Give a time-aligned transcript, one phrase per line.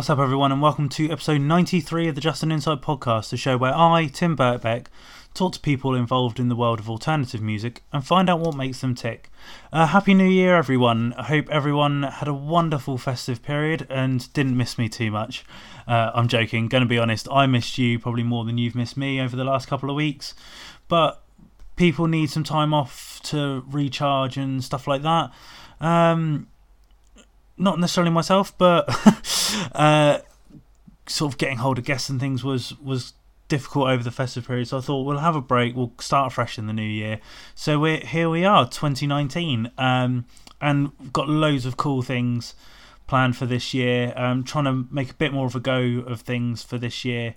[0.00, 3.36] What's up, everyone, and welcome to episode 93 of the Just an Insight podcast, the
[3.36, 4.86] show where I, Tim Birkbeck,
[5.34, 8.80] talk to people involved in the world of alternative music and find out what makes
[8.80, 9.28] them tick.
[9.70, 11.12] Uh, Happy New Year, everyone.
[11.18, 15.44] I hope everyone had a wonderful festive period and didn't miss me too much.
[15.86, 19.20] Uh, I'm joking, gonna be honest, I missed you probably more than you've missed me
[19.20, 20.32] over the last couple of weeks,
[20.88, 21.22] but
[21.76, 25.30] people need some time off to recharge and stuff like that.
[25.78, 26.46] Um,
[27.60, 28.88] not necessarily myself, but
[29.74, 30.18] uh,
[31.06, 33.12] sort of getting hold of guests and things was was
[33.48, 34.68] difficult over the festive period.
[34.68, 35.76] So I thought we'll have a break.
[35.76, 37.20] We'll start fresh in the new year.
[37.54, 38.30] So we're here.
[38.30, 40.24] We are 2019, um,
[40.60, 42.54] and got loads of cool things
[43.06, 44.14] planned for this year.
[44.16, 47.34] Um, trying to make a bit more of a go of things for this year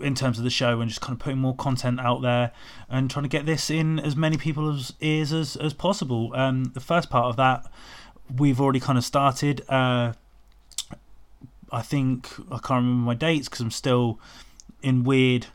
[0.00, 2.50] in terms of the show and just kind of putting more content out there
[2.88, 6.32] and trying to get this in as many people's ears as, as possible.
[6.34, 7.70] Um, the first part of that
[8.38, 9.62] we've already kind of started.
[9.68, 10.12] Uh,
[11.70, 14.18] I think I can't remember my dates because I'm still
[14.82, 15.46] in weird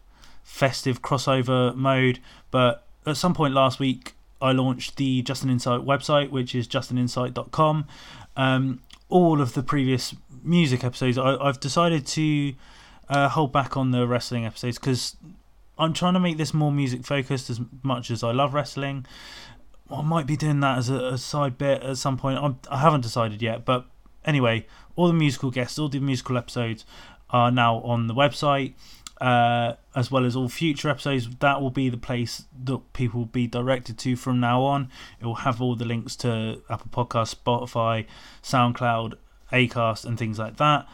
[0.44, 2.20] festive crossover mode.
[2.50, 6.68] But at some point last week, I launched the Just an Insight website, which is
[6.68, 7.88] justininsight.com.
[8.36, 12.54] Um, all of the previous music episodes, I, have decided to
[13.10, 15.16] uh, hold back on the wrestling episodes because
[15.78, 19.06] I'm trying to make this more music focused as much as I love wrestling.
[19.92, 22.40] I might be doing that as a, a side bit at some point.
[22.40, 23.86] I'm, I have not decided yet, but
[24.26, 24.66] anyway,
[24.96, 26.86] all the musical guests, all the musical episodes
[27.30, 28.74] are now on the website,
[29.22, 31.30] uh, as well as all future episodes.
[31.40, 34.90] That will be the place that people will be directed to from now on.
[35.20, 38.06] It will have all the links to Apple Podcasts, Spotify,
[38.44, 39.16] SoundCloud,
[39.52, 40.88] Acast, and things like that.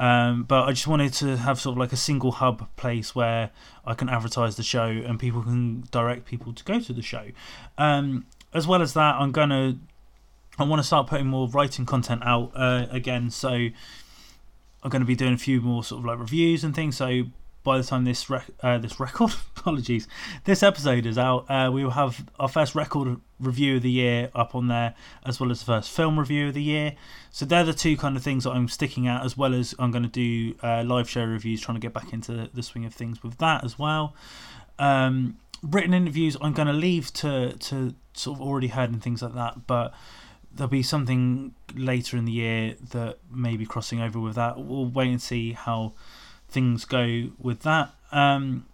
[0.00, 3.50] Um, but I just wanted to have sort of like a single hub place where
[3.84, 7.26] I can advertise the show and people can direct people to go to the show.
[7.76, 9.76] Um, as well as that, I'm gonna
[10.58, 13.30] I want to start putting more writing content out uh, again.
[13.30, 16.96] So I'm going to be doing a few more sort of like reviews and things.
[16.96, 17.24] So
[17.62, 20.08] by the time this rec- uh, this record, apologies,
[20.44, 24.30] this episode is out, uh, we will have our first record review of the year
[24.34, 24.94] up on there,
[25.24, 26.94] as well as the first film review of the year.
[27.30, 29.90] So they're the two kind of things that I'm sticking at, as well as I'm
[29.90, 32.94] going to do uh, live show reviews, trying to get back into the swing of
[32.94, 34.14] things with that as well.
[34.78, 39.22] Um, written interviews, I'm going to leave to to sort of already heard and things
[39.22, 39.94] like that, but
[40.52, 44.58] there'll be something later in the year that may be crossing over with that.
[44.58, 45.92] We'll wait and see how
[46.48, 47.94] things go with that.
[48.10, 48.66] Um,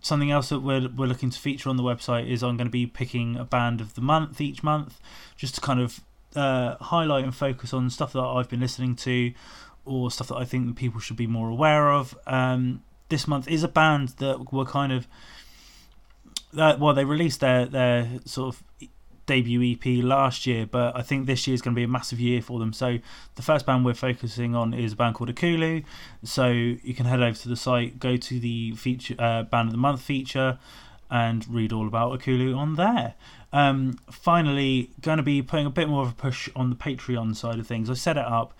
[0.00, 2.72] something else that we're, we're looking to feature on the website is I'm going to
[2.72, 5.00] be picking a band of the month each month,
[5.36, 6.00] just to kind of
[6.34, 9.32] uh, highlight and focus on stuff that I've been listening to
[9.84, 12.18] or stuff that I think people should be more aware of.
[12.26, 15.06] Um, this month is a band that we're kind of.
[16.56, 18.88] Uh, well, they released their, their sort of
[19.26, 22.20] debut EP last year, but I think this year is going to be a massive
[22.20, 22.72] year for them.
[22.72, 22.98] So
[23.36, 25.84] the first band we're focusing on is a band called Akulu.
[26.22, 29.72] So you can head over to the site, go to the feature uh, band of
[29.72, 30.58] the month feature,
[31.10, 33.14] and read all about Akulu on there.
[33.52, 37.36] Um, finally, going to be putting a bit more of a push on the Patreon
[37.36, 37.88] side of things.
[37.88, 38.52] I set it up,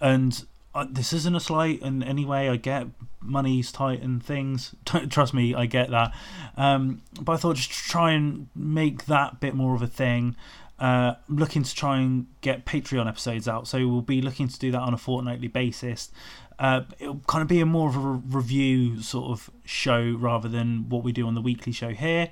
[0.00, 2.48] and uh, this isn't a slight in any way.
[2.48, 2.86] I get
[3.20, 4.74] money's tight and things.
[4.84, 6.14] Trust me, I get that.
[6.56, 10.36] Um, but I thought just try and make that bit more of a thing.
[10.78, 14.58] Uh, I'm looking to try and get Patreon episodes out, so we'll be looking to
[14.58, 16.10] do that on a fortnightly basis.
[16.58, 20.88] Uh, it'll kind of be a more of a review sort of show rather than
[20.88, 22.30] what we do on the weekly show here.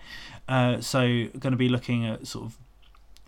[0.48, 2.58] Uh, so, going to be looking at sort of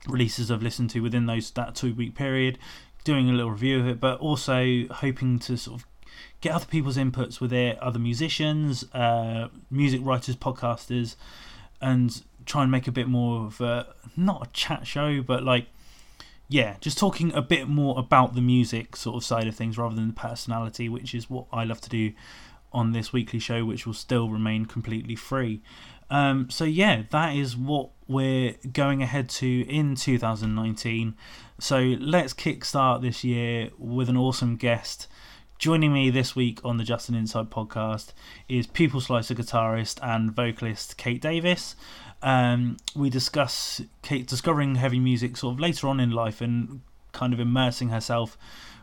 [0.06, 2.58] releases I've listened to within those that two week period,
[3.05, 5.87] doing a little review of it, but also hoping to sort of
[6.41, 11.17] get other people's inputs with it, other musicians, uh, music writers, podcasters,
[11.81, 13.87] and try and make a bit more of a
[14.17, 15.67] not a chat show, but like
[16.49, 19.94] yeah, just talking a bit more about the music sort of side of things rather
[19.94, 22.12] than the personality, which is what I love to do
[22.73, 25.62] on this weekly show, which will still remain completely free.
[26.10, 31.14] Um, so yeah, that is what we're going ahead to in 2019.
[31.58, 35.06] So let's kickstart this year with an awesome guest.
[35.58, 38.12] Joining me this week on the Just an Insight podcast
[38.48, 41.76] is Pupil Slicer guitarist and vocalist Kate Davis.
[42.22, 46.80] Um, we discuss Kate discovering heavy music sort of later on in life and
[47.12, 48.36] kind of immersing herself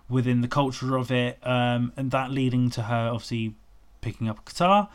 [0.10, 3.56] within the culture of it, um, and that leading to her obviously
[4.00, 4.90] picking up a guitar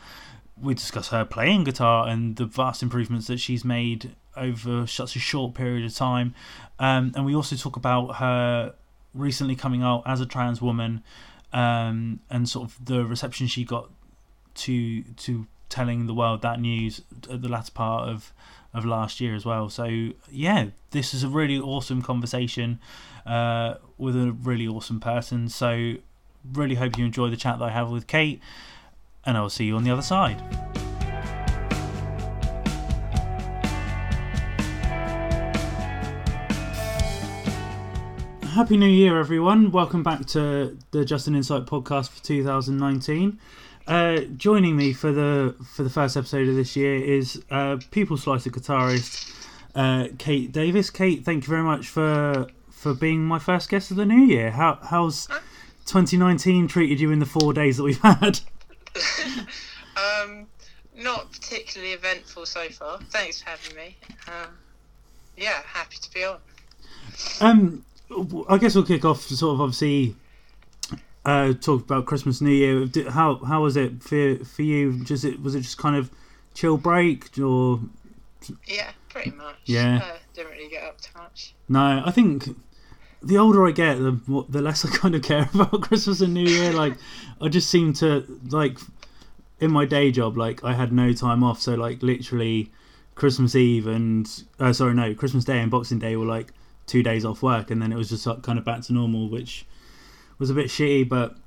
[0.61, 5.19] we discuss her playing guitar and the vast improvements that she's made over such a
[5.19, 6.33] short period of time.
[6.79, 8.73] Um, and we also talk about her
[9.13, 11.03] recently coming out as a trans woman
[11.51, 13.89] um, and sort of the reception she got
[14.55, 17.01] to to telling the world that news
[17.31, 18.31] at the latter part of
[18.73, 19.69] of last year as well.
[19.69, 22.79] So yeah, this is a really awesome conversation
[23.25, 25.47] uh, with a really awesome person.
[25.49, 25.95] So
[26.51, 28.41] really hope you enjoy the chat that I have with Kate,
[29.25, 30.41] and I'll see you on the other side.
[38.53, 39.71] Happy New Year, everyone.
[39.71, 43.39] Welcome back to the Just an Insight podcast for 2019.
[43.87, 48.15] Uh, joining me for the for the first episode of this year is uh, Pupil
[48.15, 49.33] Slicer guitarist
[49.75, 50.89] uh, Kate Davis.
[50.89, 54.51] Kate, thank you very much for for being my first guest of the new year.
[54.51, 55.27] How how's
[55.85, 58.39] 2019 treated you in the four days that we've had?
[60.21, 60.47] um,
[60.95, 61.39] not
[61.73, 62.99] particularly eventful so far.
[63.09, 63.97] Thanks for having me.
[64.27, 64.49] Um,
[65.35, 66.37] yeah, happy to be on.
[67.41, 67.85] Um,
[68.47, 69.21] I guess we'll kick off.
[69.21, 70.15] Sort of obviously.
[71.25, 72.85] Uh, talk about Christmas, New Year.
[73.09, 75.03] How how was it for for you?
[75.03, 76.11] Just it was it just kind of
[76.53, 77.79] chill break or
[78.67, 79.55] Yeah, pretty much.
[79.65, 80.01] Yeah.
[80.03, 81.53] Uh, didn't really get up too much.
[81.69, 82.49] No, I think
[83.21, 86.45] the older I get, the the less I kind of care about Christmas and New
[86.45, 86.73] Year.
[86.73, 86.97] Like,
[87.41, 88.77] I just seem to like
[89.63, 92.69] in my day job, like I had no time off, so like literally
[93.15, 94.29] Christmas Eve and
[94.59, 96.51] uh, sorry, no, Christmas Day and Boxing Day were like
[96.85, 99.29] two days off work, and then it was just like, kind of back to normal,
[99.29, 99.65] which
[100.37, 101.37] was a bit shitty, but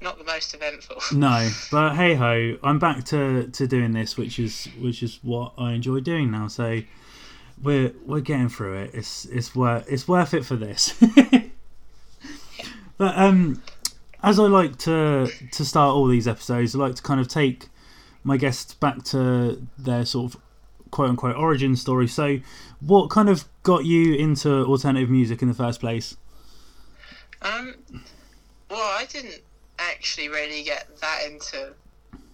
[0.00, 0.98] Not the most eventful.
[1.18, 1.50] no.
[1.72, 5.72] But hey ho, I'm back to to doing this, which is which is what I
[5.72, 6.46] enjoy doing now.
[6.46, 6.80] So
[7.60, 8.90] we're we're getting through it.
[8.94, 10.94] It's it's worth it's worth it for this.
[12.98, 13.60] but um,
[14.24, 17.68] as I like to to start all these episodes, I like to kind of take
[18.24, 20.40] my guests back to their sort of
[20.90, 22.08] quote unquote origin story.
[22.08, 22.38] So,
[22.80, 26.16] what kind of got you into alternative music in the first place?
[27.42, 27.74] Um,
[28.70, 29.42] well, I didn't
[29.78, 31.74] actually really get that into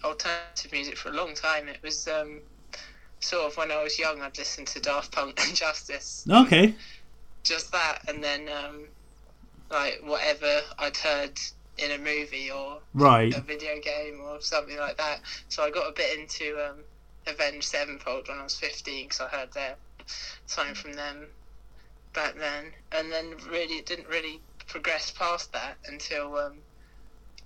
[0.04, 1.66] alternative music for a long time.
[1.66, 2.40] It was um,
[3.18, 6.24] sort of when I was young, I'd listen to Daft Punk and Justice.
[6.30, 6.74] Okay,
[7.42, 8.84] Just that, and then um,
[9.70, 11.40] like whatever I'd heard
[11.80, 13.34] in a movie or right.
[13.36, 15.20] a video game or something like that.
[15.48, 16.76] So I got a bit into um,
[17.26, 19.76] Avenged Sevenfold when I was 15 because I heard their
[20.46, 21.26] something from them
[22.12, 26.54] back then, and then really it didn't really progress past that until um,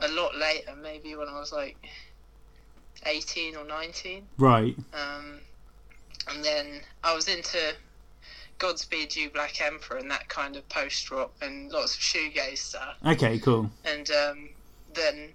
[0.00, 1.76] a lot later, maybe when I was like
[3.04, 4.26] 18 or 19.
[4.38, 4.76] Right.
[4.92, 5.40] Um,
[6.28, 7.58] and then I was into
[8.58, 12.96] Godspeed You Black Emperor and that kind of post rock and lots of shoegaze stuff
[13.06, 13.70] Okay, cool.
[13.84, 14.48] and um,
[14.94, 15.30] then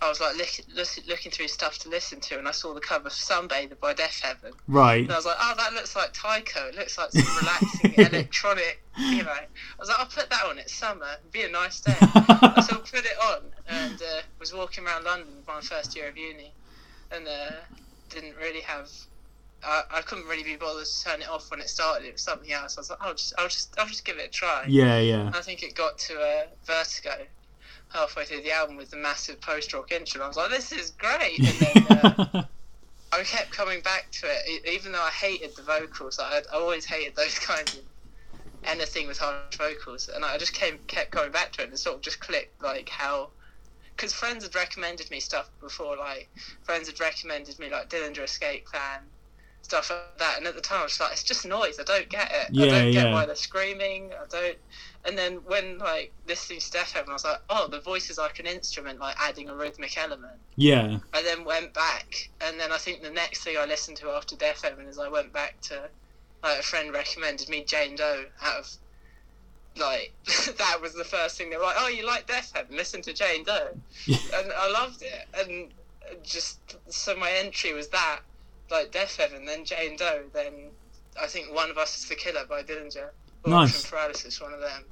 [0.00, 2.80] I was like look, look, looking through stuff to listen to, and I saw the
[2.80, 5.02] cover of Sunbather by Deafheaven, Right.
[5.04, 6.66] and I was like, oh, that looks like Tycho.
[6.68, 9.30] It looks like some relaxing electronic, you know.
[9.30, 9.46] I
[9.78, 10.58] was like, I'll put that on.
[10.58, 11.06] It's summer.
[11.20, 11.94] It'd be a nice day.
[12.00, 16.16] so I put it on, and uh, was walking around London my first year of
[16.16, 16.52] uni,
[17.12, 17.52] and uh,
[18.08, 18.90] didn't really have.
[19.64, 22.06] I, I couldn't really be bothered to turn it off when it started.
[22.06, 22.76] It was something else.
[22.76, 24.64] I was like, I'll just, I'll just, I'll just give it a try.
[24.68, 25.30] Yeah, yeah.
[25.34, 27.26] I think it got to uh, Vertigo
[27.92, 30.20] halfway through the album with the massive post rock intro.
[30.20, 31.38] and I was like, this is great.
[31.38, 32.42] And then uh,
[33.12, 36.18] I kept coming back to it, even though I hated the vocals.
[36.18, 37.84] I, I always hated those kinds of
[38.64, 41.78] anything with harsh vocals, and I just came kept going back to it and it
[41.78, 43.30] sort of just clicked like how.
[43.94, 46.30] Because friends had recommended me stuff before, like
[46.62, 49.02] friends had recommended me like Dillinger Escape Plan,
[49.72, 50.36] stuff like that.
[50.36, 51.78] And at the time, I was like, it's just noise.
[51.80, 52.48] I don't get it.
[52.50, 53.12] Yeah, I don't get yeah.
[53.14, 54.10] why they're screaming.
[54.12, 54.58] I don't.
[55.06, 58.38] And then when like listening to Deafheaven, I was like, oh, the voice is like
[58.38, 60.38] an instrument, like adding a rhythmic element.
[60.56, 60.98] yeah.
[61.14, 64.36] I then went back, and then I think the next thing I listened to after
[64.36, 65.88] Deafheaven is I went back to
[66.42, 68.70] like a friend recommended me Jane Doe out of
[69.78, 70.12] like
[70.58, 72.72] that was the first thing they were like, oh, you like Deafheaven?
[72.72, 73.68] Listen to Jane Doe,
[74.06, 75.72] and I loved it, and
[76.22, 78.20] just so my entry was that
[78.72, 80.70] like Deafheaven, then Jane Doe, then
[81.20, 83.10] I think One of Us is the Killer by Dillinger,
[83.44, 83.88] or Nice.
[83.88, 84.84] Paralysis, one of them,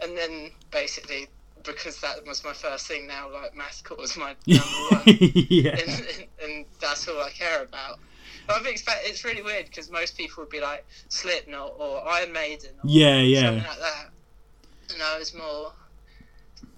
[0.00, 1.28] and then basically.
[1.64, 5.02] Because that was my first thing now, like mathcore was my number one
[5.50, 5.72] yeah.
[5.72, 7.98] and, and, and that's all I care about.
[8.48, 12.70] I expect it's really weird because most people would be like Slipknot or Iron Maiden
[12.82, 13.68] or Yeah, something yeah.
[13.68, 14.10] like that,
[14.94, 15.72] and I was more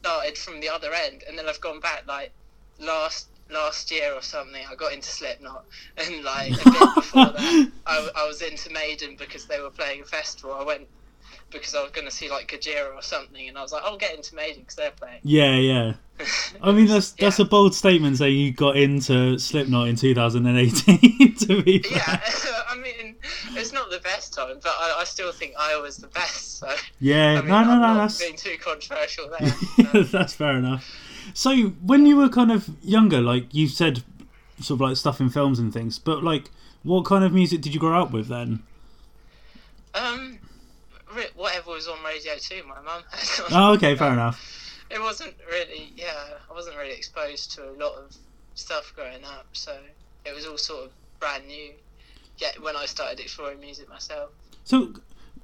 [0.00, 2.32] started from the other end, and then I've gone back like
[2.78, 4.62] last last year or something.
[4.70, 5.64] I got into Slipknot,
[5.96, 10.02] and like a bit before that, I, I was into Maiden because they were playing
[10.02, 10.54] a festival.
[10.54, 10.86] I went
[11.50, 13.98] because I was going to see like Gojira or something, and I was like, I'll
[13.98, 15.18] get into Maiden because they're playing.
[15.24, 15.92] Yeah, yeah.
[16.62, 17.44] I mean, that's that's Yeah.
[17.44, 21.34] a bold statement saying you got into Slipknot in 2018.
[21.36, 21.96] to be fair.
[21.96, 22.20] Yeah,
[22.68, 23.16] I mean,
[23.56, 26.58] it's not the best time, but I, I still think I was the best.
[26.58, 30.02] So Yeah, I mean, no, no, I'm no, not that's being too controversial there.
[30.04, 30.88] That's fair enough.
[31.40, 34.02] So, when you were kind of younger, like you said,
[34.60, 36.50] sort of like stuff in films and things, but like,
[36.82, 38.62] what kind of music did you grow up with then?
[39.94, 40.38] um,
[41.36, 43.02] whatever was on Radio Two, my mum
[43.52, 44.38] Oh, okay, fair enough.
[44.90, 46.12] it wasn't really yeah
[46.50, 48.14] I wasn't really exposed to a lot of
[48.54, 49.74] stuff growing up, so
[50.26, 51.70] it was all sort of brand new.
[52.36, 54.28] Yet when I started exploring music myself.
[54.64, 54.92] So,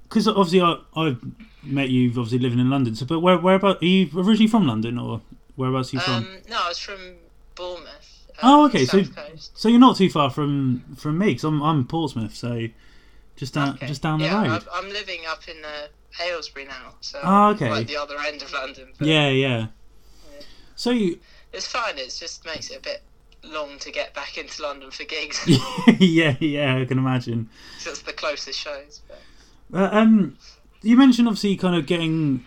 [0.03, 1.17] because obviously I I
[1.63, 2.95] met you obviously living in London.
[2.95, 5.23] So, but where where about are you originally from London or
[5.57, 6.15] whereabouts was you from?
[6.15, 7.01] Um, no, I was from
[7.55, 8.13] Bournemouth.
[8.43, 9.59] Oh, um, okay, so- Coast.
[9.59, 12.67] So you're not too far from from me because I'm I'm Portsmouth, so
[13.37, 13.87] just down Okay.
[13.87, 14.65] just down the yeah, road.
[14.73, 15.87] I'm, I'm living up in uh,
[16.25, 17.71] Aylesbury now, so Oh, okay.
[17.71, 18.89] like the other end of London.
[19.01, 19.67] Yeah, yeah.
[20.33, 20.41] Yeah.
[20.77, 21.19] So you,
[21.53, 21.97] it's fine.
[21.99, 23.03] It just makes it a bit
[23.43, 25.43] long to get back into London for gigs.
[25.99, 27.49] yeah, yeah, I can imagine.
[27.79, 29.01] so it's the closest shows.
[29.09, 29.79] But.
[29.79, 30.37] Uh, um,
[30.83, 32.45] you mentioned obviously kind of getting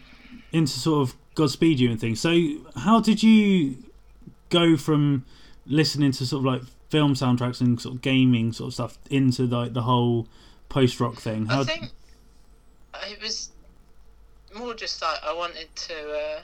[0.51, 2.19] into sort of Godspeed You and things.
[2.19, 2.37] So
[2.75, 3.77] how did you
[4.49, 5.25] go from
[5.65, 9.43] listening to sort of like film soundtracks and sort of gaming sort of stuff into
[9.43, 10.27] like the whole
[10.67, 11.45] post rock thing?
[11.45, 11.91] How, I think
[13.09, 13.51] it was
[14.53, 16.11] more just like I wanted to.
[16.11, 16.41] Uh,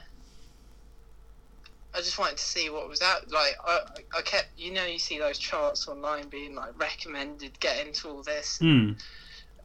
[1.93, 3.29] I just wanted to see what was out.
[3.29, 3.79] Like I,
[4.17, 8.23] I kept, you know, you see those charts online being like recommended, get into all
[8.23, 8.59] this.
[8.59, 8.93] Hmm.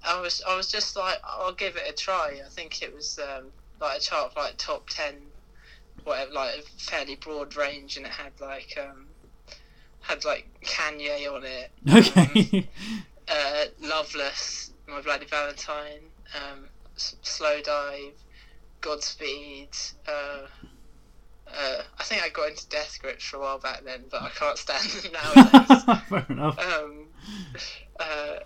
[0.04, 2.40] I was, I was just like, I'll give it a try.
[2.44, 3.46] I think it was um,
[3.80, 5.14] like a chart of like top ten,
[6.04, 9.06] whatever, like a fairly broad range, and it had like um,
[10.00, 11.70] had like Kanye on it.
[11.88, 12.68] Okay.
[13.28, 16.00] uh, Loveless, My Bloody Valentine,
[16.34, 16.64] um,
[16.96, 18.12] S- Slowdive,
[18.80, 19.68] Godspeed.
[20.08, 20.46] Uh,
[21.48, 24.28] uh, I think I got into Death Grips for a while back then, but I
[24.30, 25.84] can't stand them nowadays.
[26.08, 26.58] Fair enough.
[26.58, 27.06] um,
[27.98, 28.36] uh,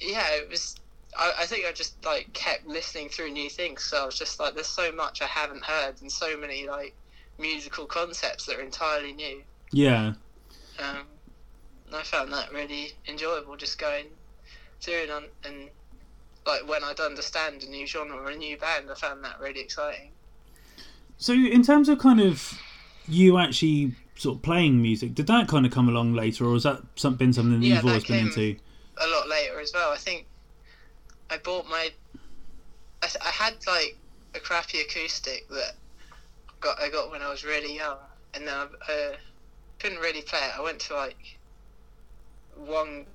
[0.00, 0.76] yeah, it was.
[1.16, 3.82] I, I think I just like kept listening through new things.
[3.84, 6.94] So I was just like, there's so much I haven't heard, and so many like
[7.38, 9.42] musical concepts that are entirely new.
[9.72, 10.12] Yeah.
[10.78, 11.06] Um,
[11.86, 14.06] and I found that really enjoyable, just going
[14.80, 15.68] through and, on, and
[16.46, 19.60] like when I'd understand a new genre or a new band, I found that really
[19.60, 20.10] exciting.
[21.18, 22.58] So in terms of kind of
[23.06, 26.64] you actually sort of playing music, did that kind of come along later, or has
[26.64, 26.82] that
[27.18, 28.56] been something that Yeah, you've that always been into?
[28.98, 29.92] A lot later as well.
[29.92, 30.26] I think
[31.32, 31.90] I bought my.
[33.02, 33.96] I, I had like
[34.34, 35.72] a crappy acoustic that
[36.60, 37.96] got I got when I was really young,
[38.34, 39.16] and then I uh,
[39.78, 40.58] couldn't really play it.
[40.58, 41.38] I went to like
[42.54, 43.06] one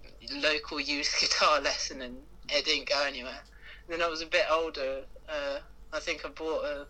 [0.42, 2.18] local youth guitar lesson, and
[2.50, 3.44] it didn't go anywhere.
[3.88, 5.04] And then I was a bit older.
[5.30, 5.60] Uh,
[5.94, 6.88] I think I bought a,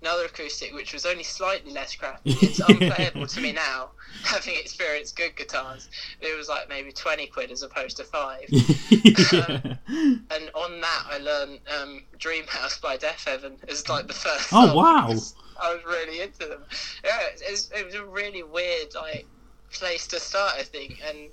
[0.00, 2.20] another acoustic, which was only slightly less crappy.
[2.42, 3.90] It's unplayable to me now,
[4.24, 5.88] having experienced good guitars.
[6.20, 8.44] It was like maybe twenty quid as opposed to five.
[8.50, 9.76] yeah.
[10.28, 14.48] And on that, I learned um, "Dream House" by Deafheaven as like the first.
[14.52, 15.08] Oh, wow.
[15.08, 16.64] I was really into them.
[17.04, 19.26] Yeah, it was, it was a really weird like
[19.72, 21.28] place to start, I think, and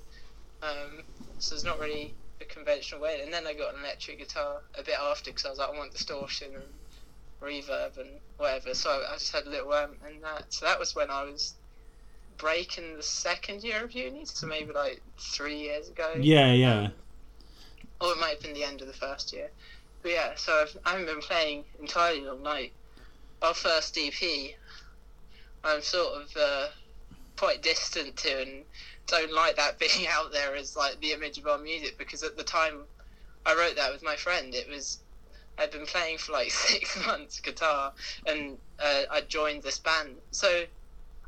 [0.62, 1.02] um,
[1.38, 3.20] so it's not really a conventional way.
[3.22, 5.78] And then I got an electric guitar a bit after because I was like, I
[5.78, 6.64] want distortion and
[7.44, 8.74] reverb and whatever.
[8.74, 10.52] So I just had a little amp and that.
[10.52, 11.54] So that was when I was
[12.36, 16.88] breaking the second year of uni, so maybe like three years ago yeah, yeah.
[18.00, 19.50] or it might have been the end of the first year.
[20.02, 22.72] But yeah, so I've, I haven't been playing entirely all night.
[23.40, 24.54] Our first EP,
[25.62, 26.66] I'm sort of uh,
[27.36, 28.64] quite distant to and
[29.06, 32.36] don't like that being out there as like the image of our music because at
[32.36, 32.80] the time
[33.46, 34.98] I wrote that with my friend, it was
[35.58, 37.92] I'd been playing for like six months guitar
[38.26, 40.16] and uh, I joined this band.
[40.30, 40.64] So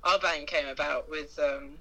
[0.05, 1.79] our band came about with um,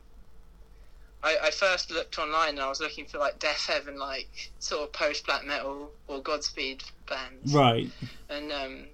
[1.25, 4.93] I, I first looked online and I was looking for like Deafheaven, like sort of
[4.93, 7.53] post black metal or Godspeed bands.
[7.53, 7.89] Right.
[8.29, 8.85] And um,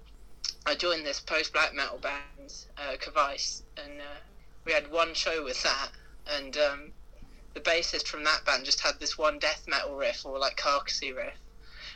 [0.64, 4.20] I joined this post black metal band, uh, Kavice, and uh,
[4.64, 5.90] we had one show with that.
[6.26, 6.92] And um,
[7.52, 11.12] the bassist from that band just had this one death metal riff or like carcassy
[11.12, 11.34] riff.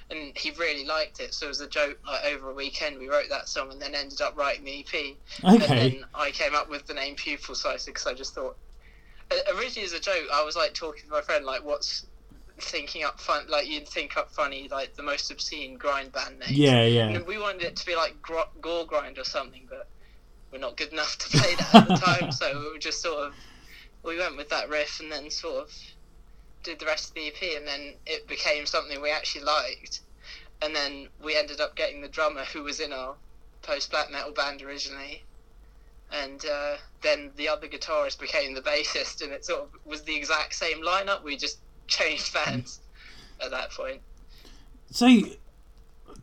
[0.08, 1.98] And he really liked it, so it was a joke.
[2.06, 5.16] Like over a weekend, we wrote that song, and then ended up writing the EP.
[5.42, 5.90] And Okay.
[5.90, 8.56] then I came up with the name Pupil Slicer because I just thought,
[9.56, 12.06] originally as a joke, I was like talking to my friend, like, what's
[12.58, 16.48] thinking up fun, like you'd think up funny, like the most obscene grind band name.
[16.52, 17.08] Yeah, yeah.
[17.08, 19.88] And we wanted it to be like gro- gore grind or something, but
[20.50, 23.26] we're not good enough to play that at the time, so we were just sort
[23.26, 23.34] of
[24.04, 25.70] we went with that riff and then sort of
[26.66, 30.00] did the rest of the EP, and then it became something we actually liked,
[30.61, 33.14] and then we ended up getting the drummer who was in our
[33.62, 35.23] post black metal band originally.
[36.12, 40.14] And uh, then the other guitarist became the bassist, and it sort of was the
[40.14, 41.23] exact same lineup.
[41.23, 42.80] We just changed bands
[43.40, 44.00] at that point.
[44.90, 45.08] So,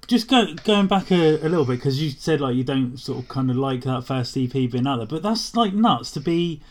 [0.07, 3.19] just go, going back a, a little bit because you said like you don't sort
[3.19, 6.19] of kind of like that first EP being out there, but that's like nuts to
[6.19, 6.61] be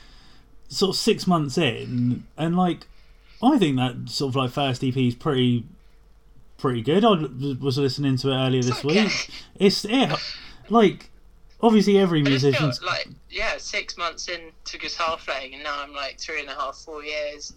[0.69, 2.87] sort of six months in, and like
[3.42, 5.64] I think that sort of like first EP is pretty
[6.58, 7.04] pretty good.
[7.04, 7.11] I
[7.61, 9.04] was listening to it earlier this okay.
[9.04, 9.30] week.
[9.56, 10.16] It's it
[10.68, 11.11] like
[11.61, 15.82] obviously every I just feel musician's like yeah, six months into guitar playing, and now
[15.82, 17.54] I'm like three and a half, four years,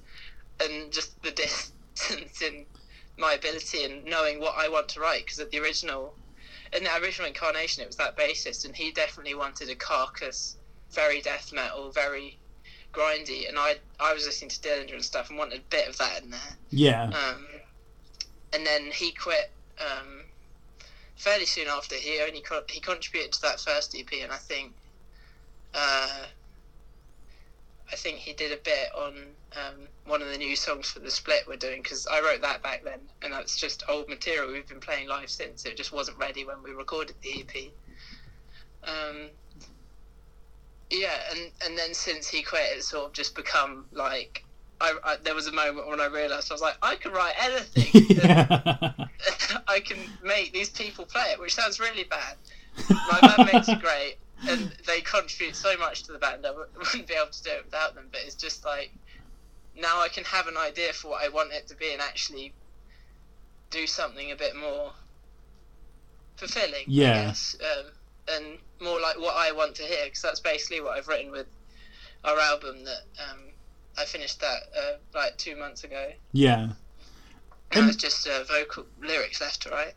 [0.60, 1.32] and just the
[1.96, 2.66] distance in
[3.18, 5.26] my ability and knowing what I want to write.
[5.26, 6.16] Because at the original,
[6.76, 10.58] in the original incarnation, it was that bassist, and he definitely wanted a carcass,
[10.92, 12.38] very death metal, very
[12.96, 15.98] grindy, and I I was listening to Dillinger and stuff and wanted a bit of
[15.98, 16.58] that in there.
[16.70, 17.46] yeah Um,
[18.54, 20.22] and then he quit um,
[21.16, 21.96] fairly soon after.
[21.96, 24.74] He only co- he contributed to that first EP, and I think
[25.74, 26.26] uh,
[27.92, 29.14] I think he did a bit on
[29.54, 32.64] um, one of the new songs for the split we're doing because I wrote that
[32.64, 35.66] back then, and that's just old material we've been playing live since.
[35.66, 37.72] It just wasn't ready when we recorded the EP.
[38.84, 39.30] Um,
[40.90, 44.44] yeah, and and then since he quit, it's sort of just become like.
[44.82, 47.34] I, I, there was a moment when I realised I was like, I can write
[47.40, 48.08] anything.
[48.18, 48.92] yeah
[49.68, 52.36] I can make these people play it, which sounds really bad.
[52.90, 54.18] My bandmates are great,
[54.48, 56.46] and they contribute so much to the band.
[56.46, 58.08] I wouldn't be able to do it without them.
[58.12, 58.92] But it's just like
[59.80, 62.54] now I can have an idea for what I want it to be and actually
[63.70, 64.92] do something a bit more
[66.38, 66.86] fulfilling.
[66.88, 67.34] Yeah.
[67.62, 67.86] um,
[68.30, 71.48] and more like what I want to hear, because that's basically what I've written with
[72.24, 72.84] our album.
[72.84, 73.40] That um,
[73.98, 76.12] I finished that uh, like two months ago.
[76.32, 76.70] yeah
[77.72, 79.94] And it's just uh, vocal lyrics left to right.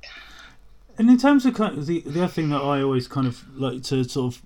[0.96, 3.44] And in terms of kind of the the other thing that I always kind of
[3.56, 4.42] like to sort of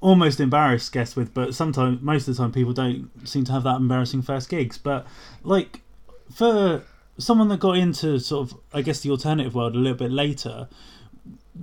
[0.00, 3.64] almost embarrass guests with, but sometimes most of the time people don't seem to have
[3.64, 4.78] that embarrassing first gigs.
[4.78, 5.06] But
[5.42, 5.80] like
[6.32, 6.84] for
[7.18, 10.68] someone that got into sort of I guess the alternative world a little bit later,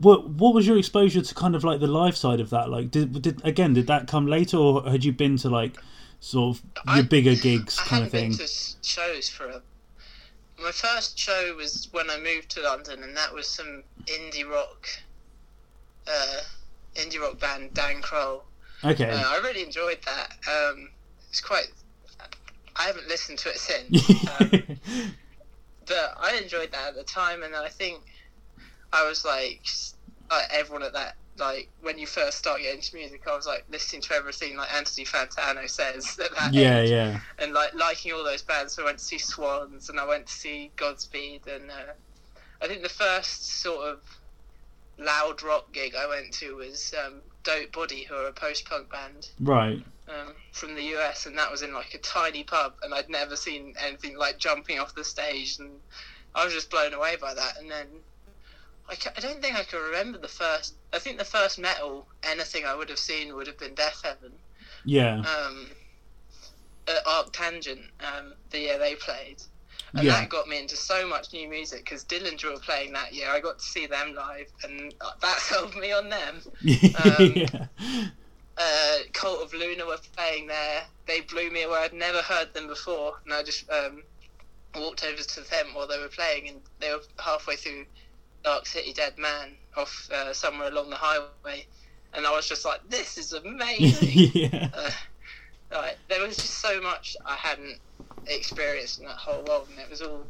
[0.02, 2.70] what what was your exposure to kind of like the live side of that?
[2.70, 5.78] Like did did again did that come later or had you been to like
[6.20, 6.64] sort of
[6.96, 8.30] your I- bigger gigs I kind of thing?
[8.32, 8.48] been to
[8.82, 9.62] shows for a.
[10.62, 14.88] My first show was when I moved to London, and that was some indie rock,
[16.08, 16.38] uh,
[16.96, 18.44] indie rock band Dan Croll.
[18.84, 19.10] Okay.
[19.10, 20.32] Uh, I really enjoyed that.
[20.50, 20.90] Um,
[21.30, 21.68] it's quite.
[22.78, 24.78] I haven't listened to it since, um,
[25.86, 28.02] but I enjoyed that at the time, and I think
[28.96, 29.62] I was like,
[30.30, 31.16] like everyone at that.
[31.38, 34.74] Like when you first start getting into music, I was like listening to everything like
[34.74, 37.20] Anthony Fantano says at that yeah, age yeah.
[37.40, 38.74] and like liking all those bands.
[38.74, 41.92] So I went to see Swans and I went to see Godspeed and uh,
[42.62, 44.00] I think the first sort of
[44.98, 48.90] loud rock gig I went to was um, Dope Body, who are a post punk
[48.90, 49.84] band Right.
[50.08, 53.36] um, from the US, and that was in like a tiny pub, and I'd never
[53.36, 55.70] seen anything like jumping off the stage, and
[56.34, 57.58] I was just blown away by that.
[57.60, 57.88] And then
[58.90, 60.76] I, I don't think I can remember the first.
[60.94, 64.32] I think the first metal anything I would have seen would have been Deafheaven
[64.86, 65.20] Yeah.
[65.20, 65.68] um,
[66.88, 69.42] at ArcTanGent um, the year they played.
[69.96, 70.14] And Yeah.
[70.20, 73.30] that got me into so much new music because Dillinger were playing that year.
[73.30, 76.42] I got to see them live, and that sold me on them.
[76.62, 77.66] yeah.
[78.58, 80.84] Uh, Cult of Luna were playing there.
[81.08, 81.80] They blew me away.
[81.80, 84.04] I'd never heard them before, and I just um,
[84.76, 87.86] walked over to them while they were playing, and they were halfway through
[88.46, 91.66] Dark City Dead Man off uh, somewhere along the highway,
[92.14, 94.70] and I was just like, "This is amazing." yeah.
[94.72, 94.92] uh,
[95.72, 97.80] like, there was just so much I hadn't
[98.28, 100.26] experienced in that whole world, and it was all.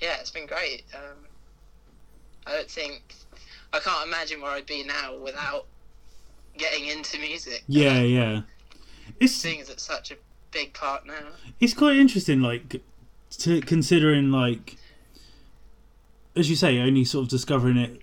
[0.00, 0.84] Yeah, it's been great.
[0.94, 1.18] Um,
[2.46, 3.14] I don't think
[3.72, 5.66] I can't imagine where I'd be now without
[6.56, 7.64] getting into music.
[7.66, 8.42] Yeah, yeah.
[9.18, 10.16] It's Seeing as it's such a
[10.52, 11.14] big part now.
[11.58, 12.80] it's quite interesting, like
[13.38, 14.76] to considering like
[16.36, 18.02] as you say, only sort of discovering it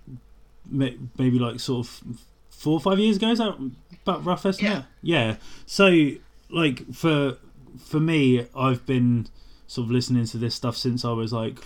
[0.69, 2.03] maybe like sort of
[2.49, 3.29] four or five years ago.
[3.29, 3.55] Is that
[4.03, 4.85] about rough estimate?
[5.01, 5.35] Yeah.
[5.65, 6.11] So
[6.49, 7.37] like for
[7.83, 9.27] for me, I've been
[9.67, 11.59] sort of listening to this stuff since I was like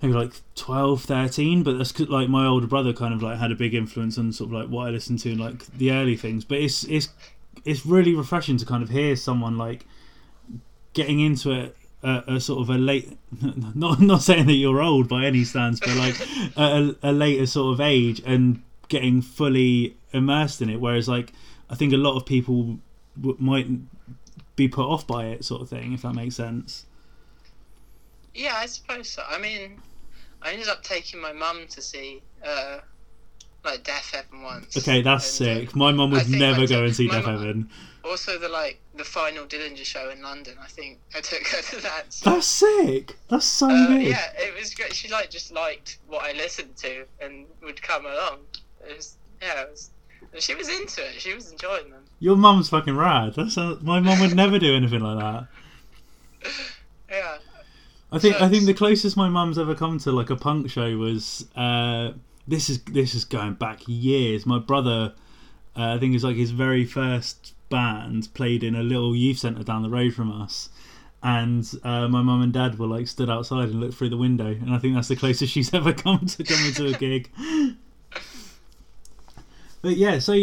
[0.00, 3.54] maybe like 12 13 but that's like my older brother kind of like had a
[3.54, 6.44] big influence on sort of like what i listened to in like the early things
[6.44, 7.08] but it's it's
[7.64, 9.84] it's really refreshing to kind of hear someone like
[10.92, 13.18] getting into it at a sort of a late
[13.74, 16.14] not not saying that you're old by any stance but like
[16.56, 21.32] a, a later sort of age and getting fully immersed in it whereas like
[21.70, 22.78] i think a lot of people
[23.20, 23.66] w- might
[24.56, 26.86] be put off by it sort of thing if that makes sense
[28.34, 29.22] Yeah, I suppose so.
[29.28, 29.80] I mean,
[30.42, 32.78] I ended up taking my mum to see uh,
[33.64, 34.76] like Deafheaven once.
[34.76, 37.68] okay that's And, uh, sick my mum would never go and see Deafheaven
[38.04, 40.56] Also, the like the final Dillinger show in London.
[40.62, 42.12] I think I took her to that.
[42.12, 43.16] So, That's sick.
[43.28, 44.02] That's so uh, good.
[44.02, 44.94] yeah, it was great.
[44.94, 48.40] She like just liked what I listened to and would come along.
[48.86, 49.90] It was yeah, it was,
[50.32, 51.20] and she was into it.
[51.20, 52.02] She was enjoying them.
[52.18, 53.34] Your mum's fucking rad.
[53.34, 56.50] That's a, my mum would never do anything like that.
[57.10, 57.38] Yeah,
[58.12, 60.94] I think I think the closest my mum's ever come to like a punk show
[60.98, 62.12] was uh,
[62.46, 64.44] this is this is going back years.
[64.44, 65.14] My brother,
[65.74, 69.62] uh, I think it's like his very first band played in a little youth centre
[69.62, 70.68] down the road from us.
[71.22, 74.46] And uh, my mum and dad were like stood outside and looked through the window,
[74.46, 77.30] and I think that's the closest she's ever come to coming to a gig.
[79.82, 80.34] but yeah, so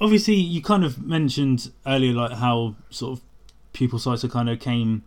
[0.00, 3.24] obviously you kind of mentioned earlier like how sort of
[3.72, 5.04] Pupil Slicer kind of came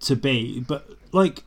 [0.00, 1.42] to be, but like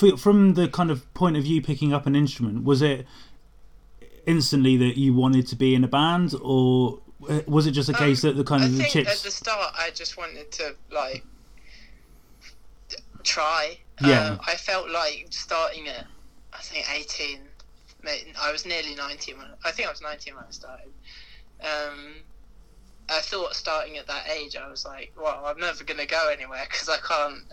[0.00, 3.06] f- from the kind of point of view picking up an instrument, was it
[4.26, 7.00] instantly that you wanted to be in a band, or
[7.46, 9.10] was it just a case Um, that the kind I of the think chips?
[9.10, 11.24] at the start, I just wanted to like
[13.22, 13.78] try.
[14.00, 14.30] Yeah.
[14.30, 16.06] Um, I felt like starting at
[16.52, 17.40] I think eighteen.
[18.40, 19.38] I was nearly nineteen.
[19.38, 20.92] When, I think I was nineteen when I started.
[21.60, 22.16] Um,
[23.08, 26.64] I thought starting at that age, I was like, well, I'm never gonna go anywhere
[26.68, 27.44] because I can't.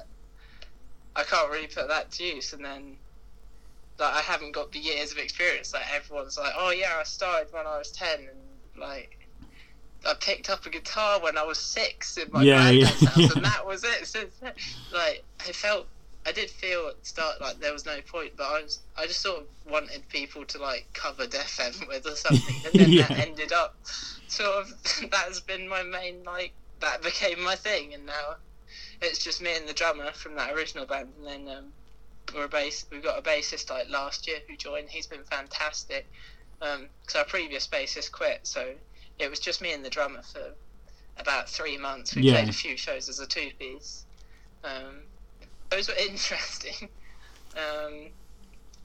[1.16, 2.98] I can't really put that to use, and then.
[4.00, 5.74] Like I haven't got the years of experience.
[5.76, 8.30] Like everyone's like, "Oh yeah, I started when I was 10 and
[8.82, 9.21] like
[10.08, 13.30] I picked up a guitar when I was six in my Yeah, yeah, house, yeah.
[13.36, 14.08] and that was it.
[14.08, 14.54] Since then,
[14.94, 15.88] like I felt,
[16.26, 19.06] I did feel at the start like there was no point, but I was, I
[19.08, 22.92] just sort of wanted people to like cover Def M with or something, and then
[22.94, 23.08] Yeah.
[23.08, 24.68] that ended up sort of
[25.12, 28.36] that has been my main like that became my thing, and now
[29.02, 31.66] it's just me and the drummer from that original band, and then um,
[32.34, 32.86] we're a bass.
[32.92, 34.90] We've got a bassist like last year who joined.
[34.90, 36.08] He's been fantastic.
[36.62, 38.74] Um, because our previous bassist quit, so
[39.22, 40.54] it was just me and the drummer for
[41.18, 42.16] about three months.
[42.16, 42.34] We Yeah.
[42.34, 44.06] played a few shows as a two piece.
[44.64, 45.04] Um,
[45.70, 46.90] those were interesting.
[47.56, 48.10] Um,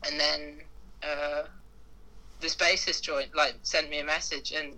[0.06, 0.60] and then
[1.02, 1.42] uh,
[2.40, 4.74] this bassist joined, like, sent me a message, and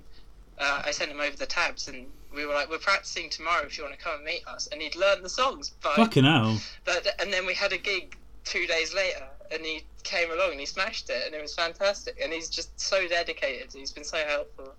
[0.59, 3.77] uh, I sent him over the tabs, and we were like, "We're practicing tomorrow if
[3.79, 6.61] you want to come and meet us." And he'd learned the songs by Fucking hell!
[6.85, 10.61] but and then we had a gig two days later, and he came along and
[10.61, 12.19] he smashed it, and it was fantastic.
[12.23, 13.73] And he's just so dedicated.
[13.73, 14.75] He's been so helpful.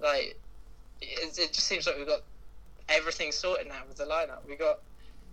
[0.00, 0.38] Like
[1.00, 2.22] it, it just seems like we've got
[2.88, 4.46] everything sorted now with the lineup.
[4.48, 4.80] We got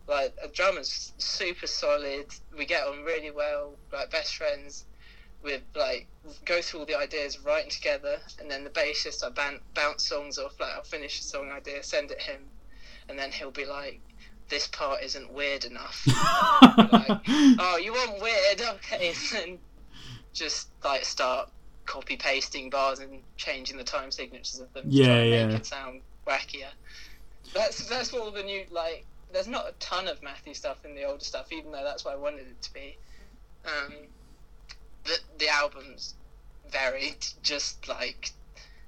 [0.07, 2.25] like a drummer's super solid.
[2.57, 4.85] We get on really well, like best friends.
[5.43, 6.07] We like
[6.45, 10.37] go through all the ideas, writing together, and then the bassist I ban- bounce songs
[10.37, 10.59] off.
[10.59, 12.41] Like I'll finish a song idea, send it him,
[13.09, 13.99] and then he'll be like,
[14.49, 17.21] "This part isn't weird enough." like,
[17.59, 18.61] oh, you want weird?
[18.75, 19.59] Okay, and
[20.33, 21.49] just like start
[21.85, 24.85] copy pasting bars and changing the time signatures of them.
[24.87, 25.45] Yeah, and yeah.
[25.47, 26.71] Make it sound wackier.
[27.53, 29.05] That's that's all the new like.
[29.31, 32.13] There's not a ton of Matthew stuff in the older stuff, even though that's what
[32.13, 32.97] I wanted it to be.
[33.65, 33.93] Um,
[35.05, 36.13] the the albums
[36.71, 38.31] varied, just like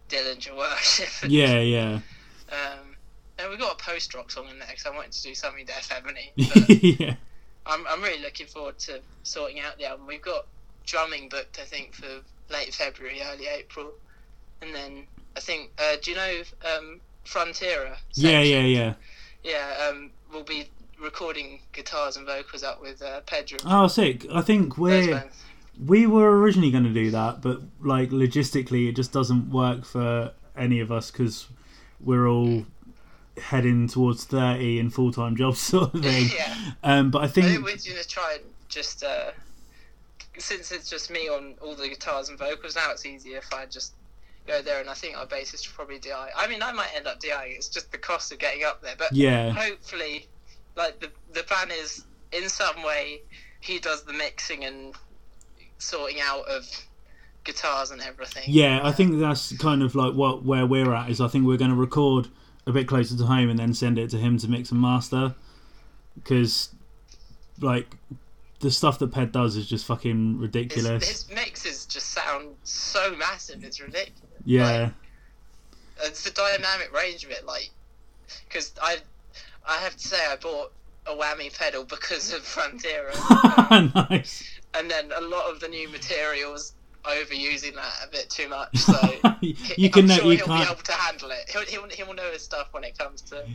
[0.10, 1.10] Dillinger Worship.
[1.24, 2.00] and, yeah, yeah,
[2.52, 2.96] Um,
[3.40, 5.66] and we got a post rock song in there because I wanted to do something
[5.92, 6.32] Ebony.
[6.38, 7.16] But yeah.
[7.66, 10.06] I'm, I'm really looking forward to sorting out the album.
[10.08, 10.46] We've got
[10.86, 13.92] drumming booked, I think, for late February, early April,
[14.62, 16.42] and then I think, uh, do you know
[16.76, 17.98] um, Frontierer?
[18.14, 18.52] Yeah, section?
[18.52, 18.94] yeah, yeah.
[19.44, 20.70] Yeah, um, we'll be
[21.02, 23.62] recording guitars and vocals up with uh, Pedram.
[23.66, 24.26] Oh, sick!
[24.34, 25.24] I think we're
[25.86, 30.32] we were originally going to do that, but like logistically, it just doesn't work for
[30.58, 31.48] any of us because
[32.00, 32.66] we're all
[33.38, 36.30] heading towards thirty and full time jobs sort of thing.
[36.36, 39.32] yeah, Um, but I I think think we're going to try and just, uh,
[40.40, 43.66] since it's just me on all the guitars and vocals now, it's easier if I
[43.66, 43.94] just
[44.48, 46.30] go there, and I think our bassist will probably DI.
[46.36, 47.54] I mean, I might end up DIing.
[47.56, 50.28] It's just the cost of getting up there, but yeah, hopefully,
[50.76, 53.22] like the the plan is in some way
[53.62, 54.94] he does the mixing and
[55.78, 56.66] sorting out of
[57.44, 58.44] guitars and everything.
[58.48, 61.22] yeah, I think that's kind of like what where we're at is.
[61.22, 62.28] I think we're going to record
[62.68, 65.36] a bit closer to home and then send it to him to mix and master
[66.16, 66.70] because
[67.62, 67.96] like
[68.66, 71.08] the stuff that Ped does is just fucking ridiculous.
[71.08, 73.64] his mixes just sound so massive.
[73.64, 74.20] It's ridiculous.
[74.44, 74.90] yeah,
[76.02, 77.70] It's the dynamic range of it, like
[78.50, 78.98] because I
[79.68, 80.72] I have to say I bought
[81.06, 83.12] a whammy pedal because of Frontierer,
[83.70, 84.50] um, nice.
[84.74, 86.74] and then a lot of the new materials
[87.04, 88.70] overusing that a bit too much.
[88.78, 88.98] So.
[89.78, 91.48] you can I'm know sure you he'll can't be able to handle it.
[91.52, 93.46] He'll, he'll, he'll know his stuff when it comes to.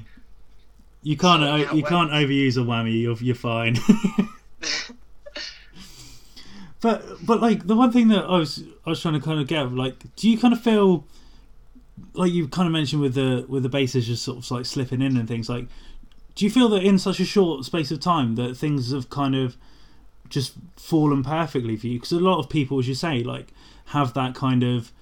[1.03, 1.43] you can't
[1.75, 3.03] you can't overuse a whammy.
[3.03, 3.77] You're you're fine.
[6.81, 9.47] but but like the one thing that I was I was trying to kind of
[9.47, 11.07] get like, do you kind of feel
[12.15, 15.03] like you kind of mentioned with the with the bases just sort of like slipping
[15.03, 15.67] in and things like.
[16.37, 19.35] Do you feel that in such a short space of time that things have kind
[19.35, 19.57] of
[20.29, 21.99] just fallen perfectly for you?
[21.99, 23.53] Because a lot of people, as you say, like
[23.87, 24.93] have that kind of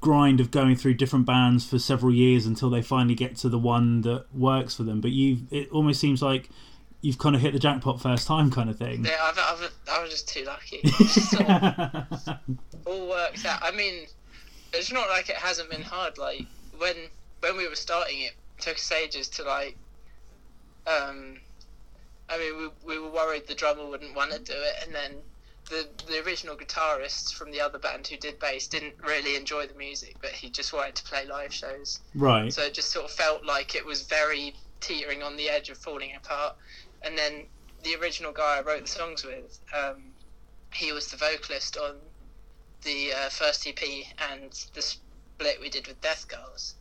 [0.00, 3.58] grind of going through different bands for several years until they finally get to the
[3.58, 5.00] one that works for them.
[5.00, 6.50] But you, it almost seems like
[7.02, 9.04] you've kind of hit the jackpot first time, kind of thing.
[9.04, 10.80] yeah, I've, I've, I was just too lucky.
[10.84, 11.46] Just sort
[12.86, 13.60] all worked out.
[13.62, 14.06] I mean,
[14.72, 16.16] it's not like it hasn't been hard.
[16.16, 16.46] Like
[16.78, 16.94] when
[17.40, 19.76] when we were starting, it took us ages to like.
[20.86, 21.38] Um,
[22.28, 25.12] I mean, we we were worried the drummer wouldn't want to do it, and then
[25.68, 29.74] the the original guitarist from the other band who did bass didn't really enjoy the
[29.74, 32.00] music, but he just wanted to play live shows.
[32.14, 32.52] Right.
[32.52, 35.78] So it just sort of felt like it was very teetering on the edge of
[35.78, 36.56] falling apart.
[37.04, 37.46] And then
[37.82, 40.02] the original guy I wrote the songs with, um,
[40.72, 41.96] he was the vocalist on
[42.82, 43.78] the uh, first EP
[44.30, 46.74] and the split we did with Death Goals.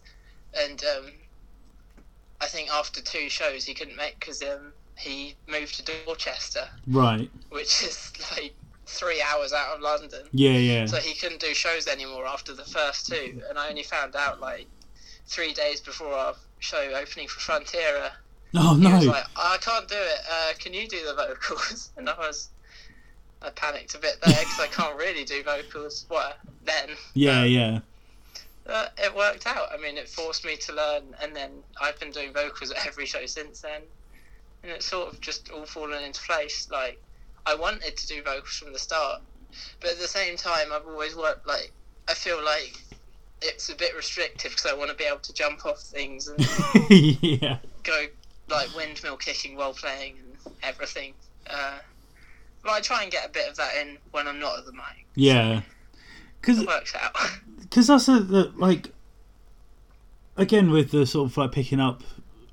[0.54, 1.06] And um,
[2.40, 7.30] I think after two shows he couldn't make because um, he moved to Dorchester, Right.
[7.50, 8.54] which is like
[8.86, 10.28] three hours out of London.
[10.32, 10.86] Yeah, yeah.
[10.86, 14.40] So he couldn't do shows anymore after the first two, and I only found out
[14.40, 14.68] like
[15.28, 18.12] three days before our show opening for Frontierer.
[18.56, 18.96] Oh no.
[18.96, 20.20] was like, "I can't do it.
[20.30, 22.50] Uh, can you do the vocals?" And I was,
[23.42, 26.06] I panicked a bit there because I can't really do vocals.
[26.08, 26.90] What then?
[27.14, 27.80] yeah, um, yeah.
[28.68, 29.68] Uh, it worked out.
[29.74, 33.06] I mean, it forced me to learn, and then I've been doing vocals at every
[33.06, 33.82] show since then,
[34.64, 36.70] and it's sort of just all fallen into place.
[36.72, 37.02] Like,
[37.46, 39.22] I wanted to do vocals from the start,
[39.80, 41.72] but at the same time, I've always worked like
[42.08, 42.76] I feel like
[43.42, 46.40] it's a bit restrictive because I want to be able to jump off things and
[47.22, 47.58] yeah.
[47.84, 48.06] go
[48.52, 51.14] like windmill kicking while playing and everything.
[51.50, 51.80] Uh,
[52.64, 54.74] but I try and get a bit of that in when I'm not at the
[54.74, 55.06] mic.
[55.16, 55.62] Yeah.
[56.40, 57.16] Because It works out.
[57.60, 58.90] because that's a the, like
[60.38, 62.04] again with the sort of like picking up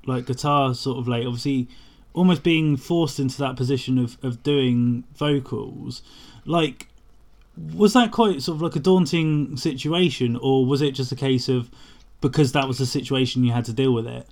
[0.05, 1.67] like guitar sort of like obviously
[2.13, 6.01] almost being forced into that position of of doing vocals
[6.45, 6.87] like
[7.57, 11.49] was that quite sort of like a daunting situation or was it just a case
[11.49, 11.69] of
[12.21, 14.27] because that was the situation you had to deal with it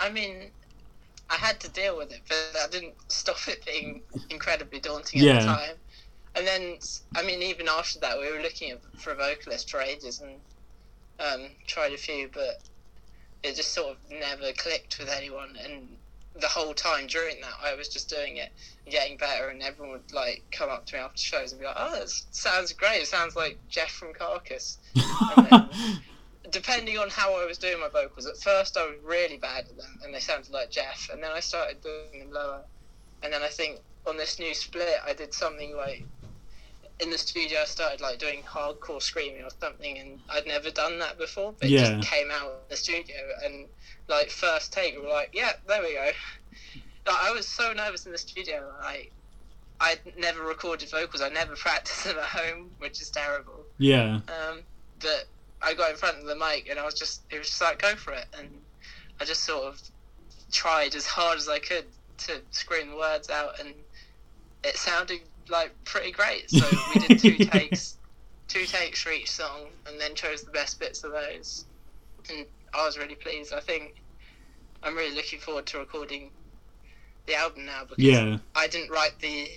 [0.00, 0.50] I mean,
[1.30, 5.26] I had to deal with it, but that didn't stop it being incredibly daunting at
[5.26, 5.38] Yeah.
[5.40, 5.76] the time.
[6.34, 6.78] And then,
[7.14, 10.40] I mean, even after that, we were looking for a vocalist for ages and
[11.20, 12.62] um, tried a few, but
[13.42, 15.56] it just sort of never clicked with anyone.
[15.62, 15.88] And
[16.40, 18.50] the whole time during that, I was just doing it
[18.84, 21.66] and getting better, and everyone would like come up to me after shows and be
[21.66, 23.02] like, "Oh, that sounds great!
[23.02, 25.68] It sounds like Jeff from Carcass." Then,
[26.50, 29.76] depending on how I was doing my vocals, at first I was really bad at
[29.76, 32.62] them and they sounded like Jeff, and then I started doing them lower.
[33.22, 36.04] And then I think on this new split, I did something like
[37.00, 40.98] in the studio, I started like doing hardcore screaming or something, and I'd never done
[40.98, 43.16] that before, but it just came out in the studio.
[43.44, 43.66] And
[44.08, 46.10] like, first take, we were like, yeah, there we go.
[47.06, 49.12] Like, I was so nervous in the studio, like,
[49.80, 53.64] I'd never recorded vocals, I never practiced them at home, which is terrible.
[53.78, 54.60] yeah Um,
[55.00, 55.24] but
[55.62, 57.80] I got in front of the mic and I was just, it was just like,
[57.80, 58.26] go for it.
[58.38, 58.48] And
[59.20, 59.80] I just sort of
[60.50, 61.84] tried as hard as I could
[62.18, 63.74] to scream the words out and
[64.64, 66.50] it sounded like pretty great.
[66.50, 67.98] So we did two takes,
[68.48, 71.64] two takes for each song and then chose the best bits of those.
[72.30, 73.52] And I was really pleased.
[73.52, 73.96] I think
[74.82, 76.30] I'm really looking forward to recording
[77.26, 79.48] the album now because yeah I didn't write the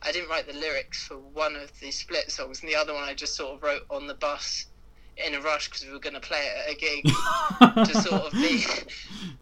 [0.00, 3.02] I didn't write the lyrics for one of the split songs, and the other one
[3.02, 4.66] I just sort of wrote on the bus
[5.26, 7.04] in a rush because we were going to play it at a gig
[7.86, 8.64] to sort of be.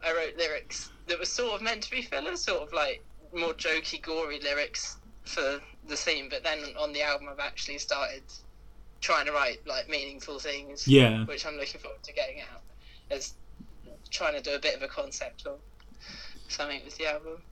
[0.04, 3.52] I wrote lyrics that were sort of meant to be filler, sort of like more
[3.52, 6.28] jokey, gory lyrics for the scene.
[6.28, 8.22] But then on the album, I've actually started
[9.00, 12.62] trying to write like meaningful things, yeah which I'm looking forward to getting out.
[13.10, 13.34] As
[14.10, 15.58] trying to do a bit of a concept of
[16.48, 17.42] something with the album.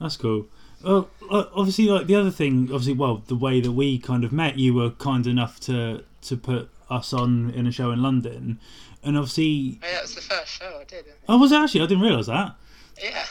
[0.00, 0.46] That's cool.
[0.82, 4.58] Well, obviously, like the other thing, obviously, well, the way that we kind of met,
[4.58, 8.58] you were kind enough to to put us on in a show in London,
[9.02, 11.06] and obviously, yeah, that was the first show I did.
[11.28, 11.80] oh, was it actually?
[11.82, 12.54] I didn't realise that.
[13.02, 13.24] Yeah,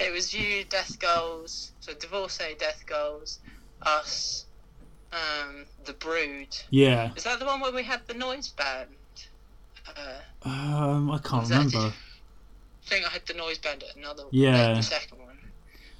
[0.00, 3.38] it was you, Death Goals, so Divorcee, Death Goals,
[3.82, 4.46] us,
[5.12, 6.56] um, The Brood.
[6.70, 8.88] Yeah, Is that the one where we had the noise band?
[9.96, 11.78] Uh, um, I can't Was that- remember.
[11.78, 14.74] I think I had the noise band at another Yeah.
[14.74, 15.38] the second one.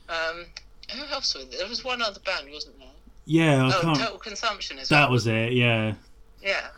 [0.09, 0.47] Um,
[0.95, 1.59] who else was there?
[1.59, 2.87] There was one other band, wasn't there?
[3.25, 3.99] Yeah, I oh, can't.
[3.99, 5.11] Total Consumption as That well.
[5.13, 5.53] was it.
[5.53, 5.95] Yeah,
[6.41, 6.69] Yeah.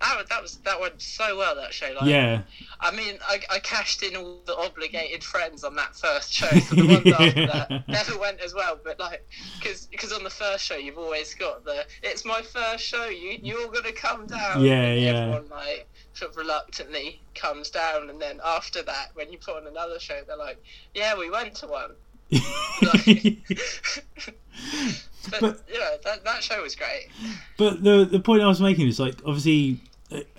[0.00, 1.92] That, that was that went so well that show.
[2.00, 2.42] Like, yeah,
[2.80, 6.76] I mean, I, I cashed in all the obligated friends on that first show, so
[6.76, 8.78] the ones after that never went as well.
[8.82, 9.26] But like,
[9.60, 13.72] because on the first show you've always got the it's my first show, you you're
[13.72, 14.64] gonna come down.
[14.64, 15.08] Yeah, and yeah.
[15.08, 19.66] Everyone like sort of reluctantly comes down, and then after that, when you put on
[19.66, 20.62] another show, they're like,
[20.94, 21.90] yeah, we went to one.
[25.30, 27.08] But, But- yeah, that that show was great.
[27.56, 29.80] But the the point I was making is like obviously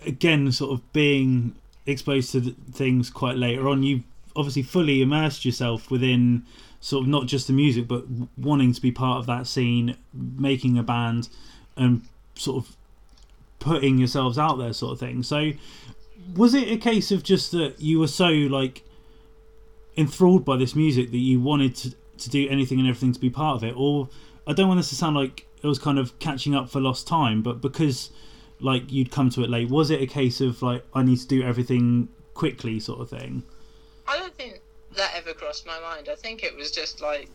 [0.05, 3.83] again sort of being exposed to things quite later on.
[3.83, 4.03] You
[4.35, 6.43] obviously fully immersed yourself within
[6.81, 8.05] sort of not just the music, but
[8.37, 11.27] wanting to be part of that scene, making a band,
[11.75, 12.03] and
[12.35, 12.75] sort of
[13.59, 15.21] putting yourselves out there, sort of thing.
[15.23, 15.51] So,
[16.35, 18.83] was it a case of just that you were so like
[19.97, 23.29] enthralled by this music that you wanted to, to do anything and everything to be
[23.29, 24.07] part of it, or
[24.49, 27.07] I don't want this to sound like it was kind of catching up for lost
[27.07, 28.09] time, but because
[28.59, 31.27] like you'd come to it late, was it a case of like I need to
[31.27, 33.43] do everything quickly, sort of thing?
[34.07, 34.61] I don't think
[34.95, 36.09] that ever crossed my mind.
[36.11, 37.29] I think it was just like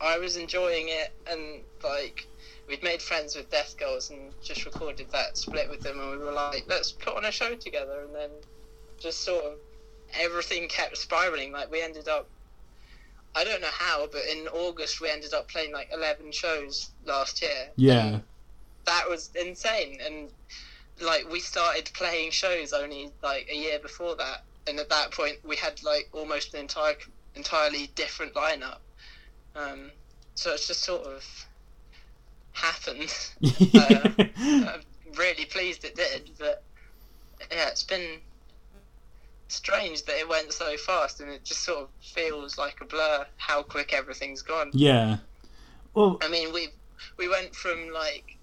[0.00, 2.28] I was enjoying it, and like
[2.68, 6.18] we'd made friends with Death Goals and just recorded that split with them, and we
[6.18, 8.30] were like, let's put on a show together, and then
[9.00, 9.54] just sort of
[10.12, 11.50] everything kept spiraling.
[11.50, 12.28] Like we ended up.
[13.34, 17.42] I don't know how, but in August we ended up playing like eleven shows last
[17.42, 17.70] year.
[17.76, 18.20] Yeah,
[18.86, 20.30] that was insane, and
[21.00, 25.38] like we started playing shows only like a year before that, and at that point
[25.44, 26.96] we had like almost an entire
[27.34, 28.78] entirely different lineup.
[29.56, 29.90] Um,
[30.34, 31.46] so it's just sort of
[32.52, 33.12] happened.
[33.74, 34.80] uh, I'm
[35.16, 36.62] really pleased it did, but
[37.50, 38.20] yeah, it's been
[39.48, 43.26] strange that it went so fast, and it just sort of feels like a blur
[43.36, 44.70] how quick everything's gone.
[44.72, 45.18] yeah.
[45.94, 46.68] Well, I mean, we
[47.16, 48.36] we went from like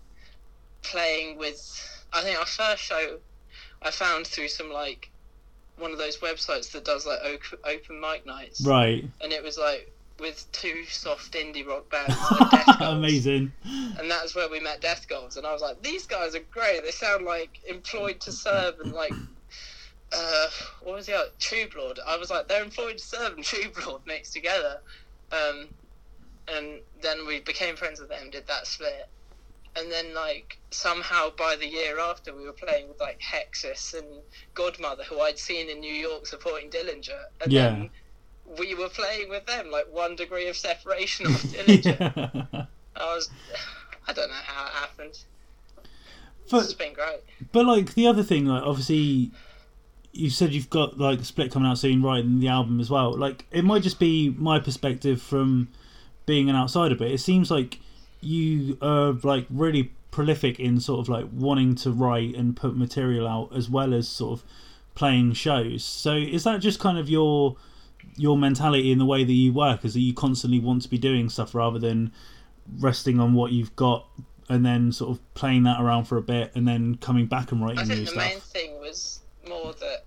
[0.84, 1.60] playing with.
[2.14, 3.20] I think our first show
[3.82, 5.10] I found through some like
[5.78, 7.20] one of those websites that does like
[7.66, 12.16] open, mic nights, right, and it was like with two soft indie rock bands,
[12.80, 13.52] amazing.
[13.66, 16.84] and that's where we met Death Goals, and I was like, these guys are great.
[16.84, 19.14] They sound like Employed to Serve and like.
[20.14, 20.48] Uh,
[20.84, 21.30] what was the other?
[21.40, 22.00] Tube Lord.
[22.06, 24.82] I was like, they're employed to serve and Tube Lord mixed together.
[25.32, 25.68] Um,
[26.48, 29.08] and then we became friends with them, did that split.
[29.78, 34.06] And then, like, somehow by the year after, we were playing with, like, Hexus and
[34.54, 37.24] Godmother, who I'd seen in New York supporting Dillinger.
[37.42, 37.70] And Yeah.
[37.70, 37.90] then
[38.60, 42.48] we were playing with them, like, one degree of separation off Dillinger.
[42.52, 42.66] Yeah.
[42.98, 43.30] I was.
[44.08, 45.20] I don't know how it happened.
[46.50, 47.22] But it's been great.
[47.52, 49.32] But like the other thing, like obviously,
[50.14, 52.24] you said you've got like Split coming out soon, right?
[52.24, 53.16] And the album as well.
[53.18, 55.70] Like it might just be my perspective from
[56.26, 57.80] being an outsider, but it seems like
[58.22, 63.28] you are like really prolific in sort of like wanting to write and put material
[63.28, 64.46] out as well as sort of
[64.94, 65.84] playing shows.
[65.84, 67.56] So is that just kind of your
[68.18, 69.86] your mentality in the way that you work?
[69.86, 72.12] Is that you constantly want to be doing stuff rather than
[72.80, 74.06] resting on what you've got
[74.50, 77.64] and then sort of playing that around for a bit and then coming back and
[77.64, 78.24] writing I new think the stuff.
[78.24, 79.21] main thing was
[79.52, 80.04] more that.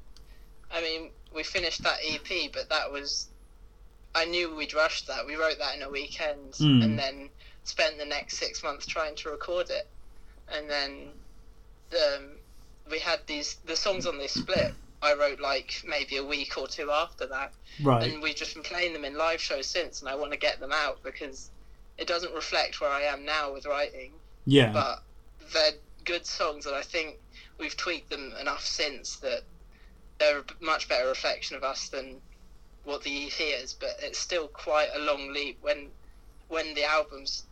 [0.72, 3.28] I mean, we finished that EP, but that was.
[4.16, 5.26] I knew we'd rushed that.
[5.26, 6.84] We wrote that in a weekend Mm.
[6.84, 7.30] and then
[7.64, 9.86] spent the next six months trying to record it.
[10.54, 10.90] And then
[11.92, 12.24] um,
[12.90, 13.56] we had these.
[13.66, 17.52] The songs on this split, I wrote like maybe a week or two after that.
[17.82, 18.12] Right.
[18.12, 20.60] and we've just been playing them in live shows since and i want to get
[20.60, 21.50] them out because
[21.98, 24.12] it doesn't reflect where i am now with writing
[24.46, 24.70] yeah.
[24.72, 25.02] but
[25.52, 25.72] they're
[26.04, 27.18] good songs and i think
[27.58, 29.42] we've tweaked them enough since that
[30.18, 32.20] they're a much better reflection of us than
[32.84, 35.88] what the ep is but it's still quite a long leap when
[36.48, 37.44] when the albums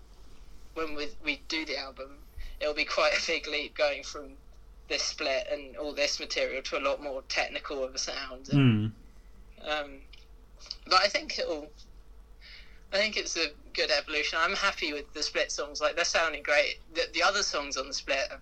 [0.74, 2.18] when we, we do the album
[2.60, 4.30] it'll be quite a big leap going from
[4.88, 8.92] this split and all this material to a lot more technical of a sound and,
[9.62, 9.70] Mm.
[9.70, 10.00] um,
[10.86, 11.70] but I think it'll.
[12.92, 14.38] I think it's a good evolution.
[14.42, 15.80] I'm happy with the split songs.
[15.80, 16.78] Like they're sounding great.
[16.94, 18.40] The, the other songs on the split are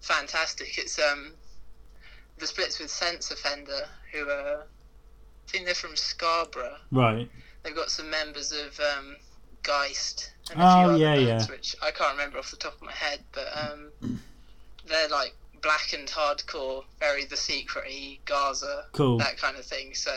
[0.00, 0.78] fantastic.
[0.78, 1.32] It's um,
[2.38, 6.76] the splits with Sense Offender, who are, I think they're from Scarborough.
[6.90, 7.28] Right.
[7.62, 9.16] They've got some members of um,
[9.62, 11.54] Geist and a Oh, few other yeah, bands, yeah.
[11.54, 13.90] which I can't remember off the top of my head, but um,
[14.86, 19.18] they're like blackened hardcore, very The Secret, Gaza, Cool.
[19.18, 19.94] that kind of thing.
[19.94, 20.12] So,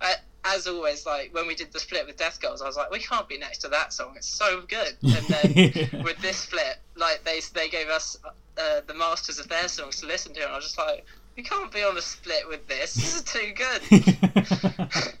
[0.00, 0.14] I,
[0.44, 2.98] as always, like when we did the split with Death Goals, I was like, we
[2.98, 4.14] can't be next to that song.
[4.16, 4.96] It's so good.
[5.02, 8.16] And then with this split, like they they gave us
[8.60, 11.04] uh, the masters of their songs to listen to, and I was just like,
[11.36, 12.94] we can't be on a split with this.
[12.94, 15.14] This is too good.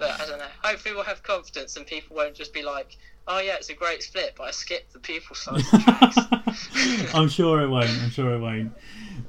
[0.00, 0.46] But I don't know.
[0.62, 2.96] Hopefully, we'll have confidence, and people won't just be like,
[3.28, 7.14] "Oh yeah, it's a great split," but I skipped the people side tracks.
[7.14, 7.90] I'm sure it won't.
[7.90, 8.72] I'm sure it won't.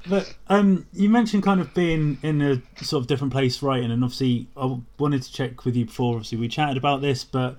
[0.08, 4.02] But um, you mentioned kind of being in a sort of different place writing, and
[4.02, 6.14] obviously I wanted to check with you before.
[6.14, 7.58] Obviously, we chatted about this, but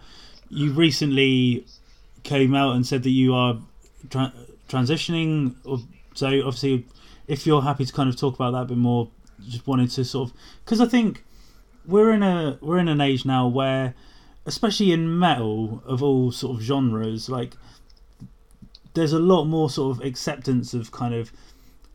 [0.50, 1.68] you recently
[2.24, 3.60] came out and said that you are
[4.10, 4.34] tra-
[4.74, 5.56] transitioning.
[5.66, 5.80] Or,
[6.14, 6.86] so obviously,
[7.28, 9.10] if you're happy to kind of talk about that a bit more,
[9.48, 11.24] just wanted to sort of because I think
[11.86, 13.94] we're in a we're in an age now where,
[14.46, 17.56] especially in metal of all sort of genres, like
[18.94, 21.32] there's a lot more sort of acceptance of kind of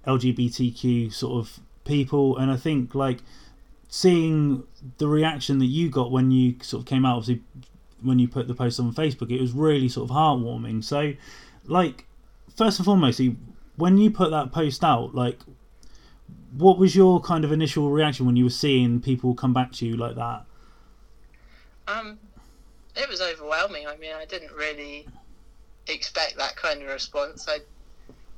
[0.07, 3.19] LGBTQ sort of people, and I think like
[3.89, 4.65] seeing
[4.99, 7.43] the reaction that you got when you sort of came out, obviously
[8.03, 9.31] when you put the post on Facebook.
[9.31, 10.85] It was really sort of heartwarming.
[10.85, 11.15] So,
[11.67, 12.07] like,
[12.57, 13.21] first and foremost,
[13.77, 15.39] when you put that post out, like,
[16.57, 19.87] what was your kind of initial reaction when you were seeing people come back to
[19.87, 20.45] you like that?
[21.87, 22.19] Um,
[22.97, 23.87] it was overwhelming.
[23.87, 25.07] I mean, I didn't really
[25.87, 27.47] expect that kind of response.
[27.49, 27.61] I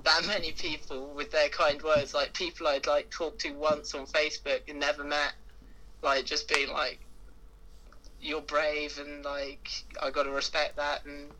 [0.04, 4.06] that many people with their kind words, like people I'd like talked to once on
[4.06, 5.34] Facebook and never met,
[6.02, 6.98] like just being like,
[8.20, 9.68] "You're brave," and like
[10.00, 11.04] I got to respect that.
[11.04, 11.30] And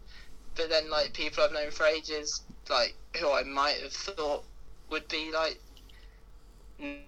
[0.55, 4.45] but then like people I've known for ages, like who I might have thought
[4.91, 5.61] would be like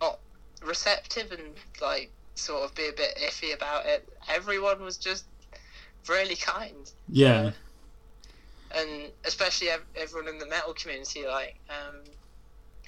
[0.00, 0.18] not
[0.64, 4.08] receptive and like sort of be a bit iffy about it.
[4.28, 5.24] Everyone was just
[6.08, 6.90] really kind.
[7.08, 7.50] Yeah.
[7.50, 7.52] So,
[8.74, 12.00] and especially everyone in the metal community, like um,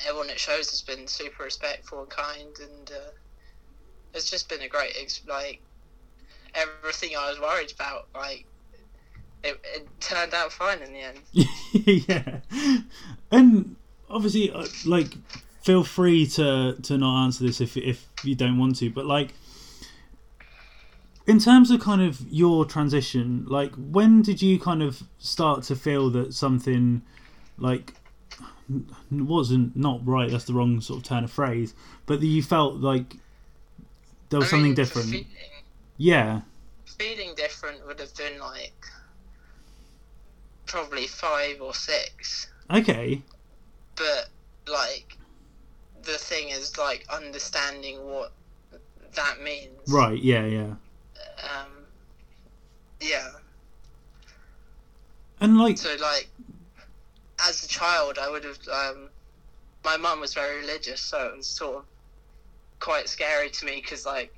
[0.07, 3.11] everyone at shows has been super respectful and kind, and uh,
[4.15, 4.97] it's just been a great
[5.29, 5.61] like
[6.55, 8.47] everything I was worried about, like
[9.45, 11.21] it, it turned out fine in the end.
[12.09, 12.39] yeah,
[13.31, 13.77] and
[14.11, 15.15] obviously, uh, like,
[15.63, 19.31] feel free to to not answer this if if you don't want to, but like
[21.27, 25.77] in terms of kind of your transition, like when did you kind of start to
[25.77, 27.03] feel that something
[27.59, 27.95] like
[29.11, 30.31] wasn't not right?
[30.31, 31.75] That's the wrong sort of turn of phrase,
[32.07, 33.17] but that you felt like
[34.29, 35.09] there was I something mean, different.
[35.09, 35.27] Feeling,
[35.97, 36.41] yeah.
[36.99, 38.73] Feeling different would have been like
[40.75, 42.49] probably five or six.
[42.69, 43.23] Okay.
[43.95, 44.29] But
[44.67, 45.17] like
[46.03, 48.33] the thing is like understanding what
[49.15, 49.71] that means.
[49.89, 50.21] Right.
[50.21, 50.47] Yeah.
[50.47, 50.75] Yeah
[51.45, 51.71] um,
[53.01, 53.29] yeah.
[55.41, 56.29] And like, so like,
[57.47, 58.59] as a child, I would have.
[58.73, 59.11] Um,
[59.85, 61.85] my mum was very religious, so it was sort of
[62.81, 64.35] quite scary to me because like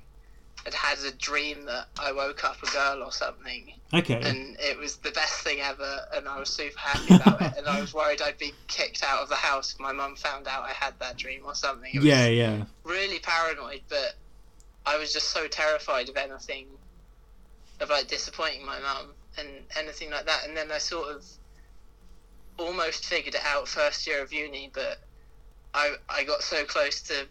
[0.67, 3.71] I'd had a dream that I woke up a girl or something.
[3.93, 4.15] Okay.
[4.21, 7.53] And it was the best thing ever, and I was super happy about it.
[7.57, 10.45] And I was worried I'd be kicked out of the house if my mum found
[10.45, 11.89] out I had that dream or something.
[11.93, 12.63] It yeah, yeah.
[12.83, 14.15] Really paranoid, but
[14.85, 16.67] I was just so terrified of anything
[17.79, 19.47] of like disappointing my mum and
[19.77, 20.45] anything like that.
[20.45, 21.25] And then I sort of
[22.57, 24.99] almost figured it out first year of uni, but
[25.73, 27.25] I I got so close to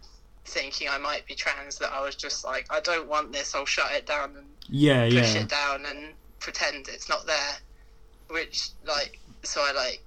[0.46, 3.54] thinking I might be trans that I was just like, I don't want this.
[3.54, 5.42] I'll shut it down and yeah, push yeah.
[5.42, 7.52] it down and pretend it's not there.
[8.28, 10.02] Which like so I like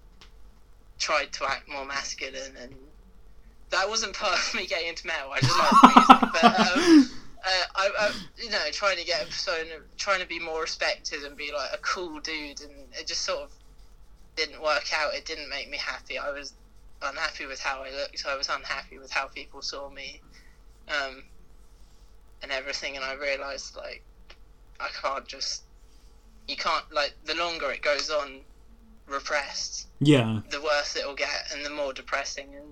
[0.98, 2.76] tried to act more masculine and
[3.70, 5.32] that wasn't part of me getting into metal.
[5.32, 7.10] I just like music, but um,
[7.46, 11.24] uh, I, I, you know, trying to get a persona, trying to be more respected
[11.24, 13.52] and be like a cool dude, and it just sort of
[14.36, 15.14] didn't work out.
[15.14, 16.18] It didn't make me happy.
[16.18, 16.54] I was
[17.02, 18.26] unhappy with how I looked.
[18.28, 20.22] I was unhappy with how people saw me,
[20.90, 21.24] um,
[22.42, 22.96] and everything.
[22.96, 24.04] And I realized like
[24.80, 25.64] I can't just,
[26.48, 28.42] you can't like the longer it goes on,
[29.08, 29.88] repressed.
[30.00, 30.42] Yeah.
[30.50, 32.68] The worse it'll get, and the more depressing and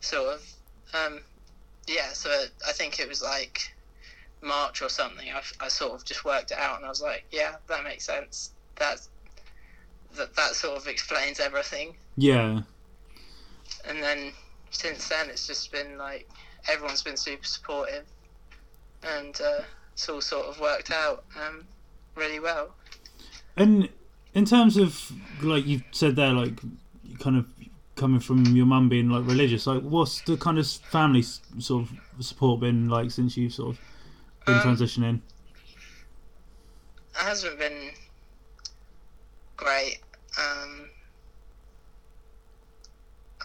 [0.00, 0.52] sort of.
[0.94, 1.20] Um,
[1.86, 2.30] yeah, so
[2.66, 3.72] I think it was like
[4.42, 5.28] March or something.
[5.32, 8.04] I, I sort of just worked it out, and I was like, yeah, that makes
[8.04, 8.50] sense.
[8.76, 9.08] That's
[10.16, 11.96] that that sort of explains everything.
[12.16, 12.62] Yeah.
[13.88, 14.32] And then
[14.70, 16.28] since then, it's just been like
[16.68, 18.04] everyone's been super supportive,
[19.02, 19.62] and uh,
[19.92, 21.66] it's all sort of worked out um,
[22.14, 22.74] really well.
[23.56, 23.88] And
[24.34, 25.12] in terms of
[25.42, 26.60] like you said there, like
[27.18, 27.46] kind of
[27.96, 32.24] coming from your mum being like religious, like what's the kind of family sort of
[32.24, 33.80] support been like since you've sort of
[34.44, 35.20] been um, transitioning?
[37.10, 37.90] It hasn't been
[39.56, 39.98] great.
[40.38, 40.90] Um,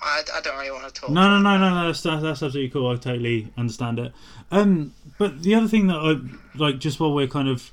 [0.01, 1.09] I, I don't really want to talk.
[1.09, 1.87] No, no, no, no, no.
[1.87, 2.89] That's, that's absolutely cool.
[2.89, 4.13] I totally understand it.
[4.49, 7.71] Um, but the other thing that I like, just while we're kind of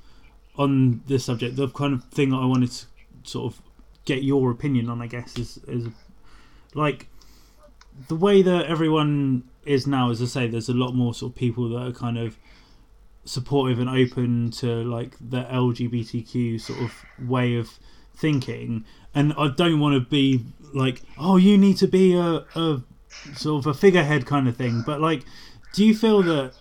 [0.57, 2.87] on this subject, the kind of thing that I wanted to
[3.24, 3.62] sort of
[4.05, 5.89] get your opinion on, I guess, is is
[6.74, 7.09] like
[8.09, 11.37] the way that everyone is now, as I say, there's a lot more sort of
[11.37, 12.37] people that are kind of
[13.24, 17.79] supportive and open to like the LGBTQ sort of way of
[18.19, 18.85] thinking.
[19.14, 20.45] And I don't want to be
[20.75, 22.83] like, oh, you need to be a, a
[23.35, 24.83] sort of a figurehead kind of thing.
[24.85, 25.25] But like,
[25.73, 26.55] do you feel that,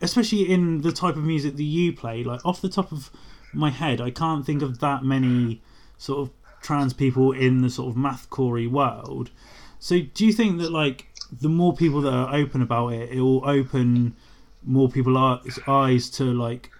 [0.00, 3.10] especially in the type of music that you play, like off the top of
[3.52, 5.62] my head, I can't think of that many
[5.98, 9.30] sort of trans people in the sort of mathcore world.
[9.78, 13.20] So do you think that like the more people that are open about it, it
[13.20, 14.16] will open
[14.64, 16.70] more people's eyes to like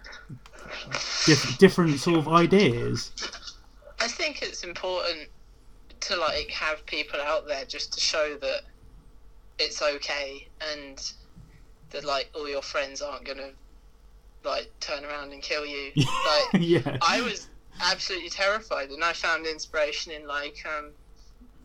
[1.24, 3.12] diff- different sort of ideas?
[4.00, 5.28] I think it's important
[6.00, 8.62] to like have people out there just to show that
[9.58, 11.12] it's okay and
[11.90, 13.50] that like all your friends aren't gonna
[14.44, 15.92] like turn around and kill you.
[15.96, 16.06] like
[16.60, 16.98] yeah.
[17.02, 17.48] I was
[17.82, 20.90] absolutely terrified, and I found inspiration in like um,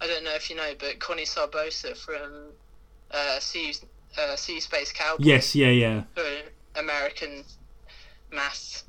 [0.02, 2.52] I don't know if you know, but Connie Sgarbossa from
[3.12, 3.74] uh, Sea
[4.18, 5.24] uh, Sea Space Cowboy.
[5.24, 6.04] Yes, yeah, yeah.
[6.76, 7.44] American
[8.32, 8.84] math.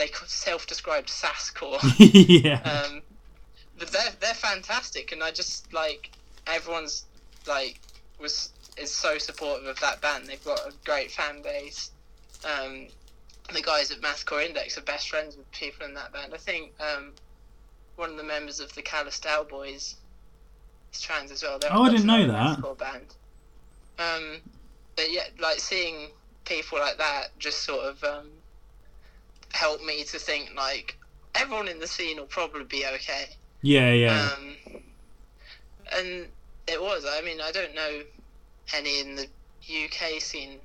[0.00, 1.78] They self-described sasscore.
[2.42, 2.62] yeah.
[2.62, 3.02] um,
[3.78, 6.10] but they're they're fantastic, and I just like
[6.46, 7.04] everyone's
[7.46, 7.78] like
[8.18, 10.26] was is so supportive of that band.
[10.26, 11.90] They've got a great fan base.
[12.46, 12.86] Um,
[13.52, 16.32] the guys at Mathcore Index are best friends with people in that band.
[16.32, 17.12] I think um,
[17.96, 19.96] one of the members of the Callous Daoboys
[20.94, 21.58] is trans as well.
[21.58, 22.78] They're Oh, I didn't know that.
[22.78, 23.14] Band.
[23.98, 24.38] Um,
[24.96, 26.08] but yeah, like seeing
[26.46, 28.30] people like that just sort of um,
[29.52, 30.96] helped me to think like
[31.34, 33.26] everyone in the scene will probably be okay.
[33.62, 34.30] yeah, yeah.
[34.32, 34.56] Um,
[35.96, 36.26] and
[36.66, 37.04] it was.
[37.08, 38.02] I mean, I don't know
[38.74, 39.26] any in the
[39.68, 40.58] UK scene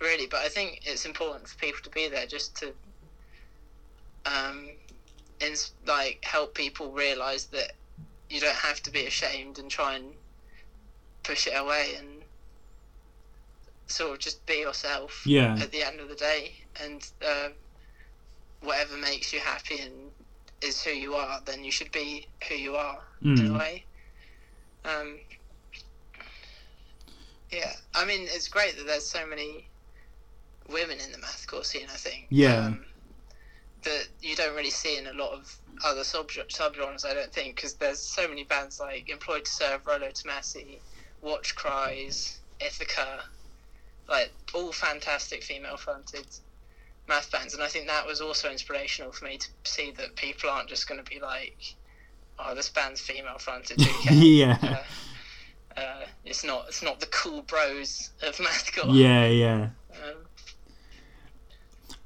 [0.00, 2.72] really, but I think it's important for people to be there just to,
[4.26, 4.68] um,
[5.40, 7.72] ins- like help people realize that
[8.28, 10.12] you don't have to be ashamed and try and
[11.22, 12.08] push it away and
[13.86, 15.56] sort of just be yourself yeah.
[15.60, 16.52] at the end of the day
[16.82, 17.48] and uh,
[18.64, 19.92] whatever makes you happy and
[20.62, 23.58] is who you are then you should be who you are in a Mm.
[23.58, 23.84] way
[24.84, 25.18] um,
[27.50, 29.68] yeah i mean it's great that there's so many
[30.68, 32.66] women in the math mathcore scene i think Yeah.
[32.66, 32.86] um,
[33.82, 37.56] that you don't really see in a lot of other sub subgenres i don't think
[37.56, 40.80] because there's so many bands like employed to serve rolo tomassi
[41.20, 43.24] watch cries ithaca
[44.08, 46.26] like all fantastic female fronted
[47.08, 50.48] math bands and i think that was also inspirational for me to see that people
[50.48, 51.74] aren't just going to be like
[52.38, 53.78] oh this band's female fronted
[54.10, 54.58] yeah.
[55.76, 59.68] uh, uh, it's not it's not the cool bros of mathcore Yeah, yeah.
[59.92, 60.16] um,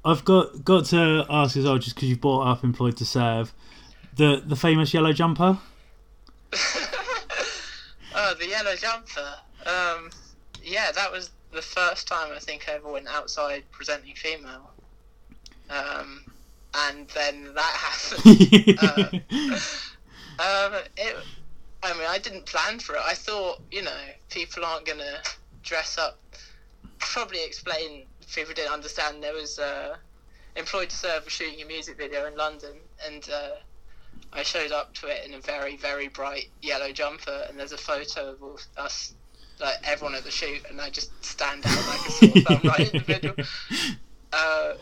[0.03, 3.53] I've got got to ask as well, just because you've brought up employed to serve,
[4.15, 5.57] the the famous yellow jumper.
[8.15, 9.35] oh the yellow jumper
[9.65, 10.09] um,
[10.63, 14.71] yeah that was the first time i think i ever went outside presenting female
[15.69, 16.23] um,
[16.73, 17.61] and then that
[19.21, 19.61] happened
[20.39, 21.17] Um, it,
[21.83, 23.01] I mean, I didn't plan for it.
[23.05, 25.17] I thought, you know, people aren't gonna
[25.63, 26.17] dress up.
[26.99, 28.05] Probably explain.
[28.21, 29.21] if People didn't understand.
[29.21, 29.97] There was uh,
[30.55, 33.55] employed to serve was shooting a music video in London, and uh,
[34.31, 37.45] I showed up to it in a very, very bright yellow jumper.
[37.49, 39.15] And there's a photo of all us,
[39.59, 42.93] like everyone at the shoot, and I just stand out like a sore thumb right
[42.93, 43.35] in the middle.
[44.31, 44.75] Uh,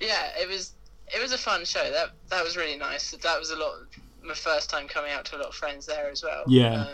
[0.00, 0.72] yeah, it was
[1.14, 1.90] it was a fun show.
[1.90, 3.10] That that was really nice.
[3.10, 3.74] That was a lot.
[4.22, 6.44] My first time coming out to a lot of friends there as well.
[6.46, 6.86] Yeah.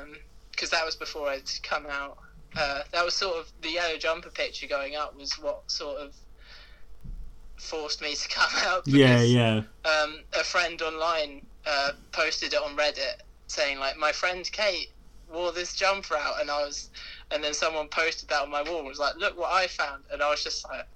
[0.51, 2.19] Because that was before I'd come out.
[2.57, 6.15] Uh, that was sort of the yellow jumper picture going up was what sort of
[7.57, 8.87] forced me to come out.
[8.87, 9.63] yeah, yeah.
[9.85, 14.91] Um, a friend online uh, posted it on Reddit saying like my friend Kate
[15.33, 16.91] wore this jumper out, and I was,
[17.31, 20.05] and then someone posted that on my wall and was like, look what I found,
[20.13, 20.87] and I was just like.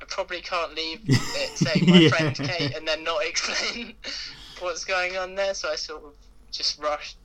[0.00, 2.08] I probably can't leave it saying my Yeah.
[2.08, 3.94] friend Kate and then not explain
[4.60, 5.54] what's going on there.
[5.54, 6.12] So I sort of
[6.50, 7.16] just rushed.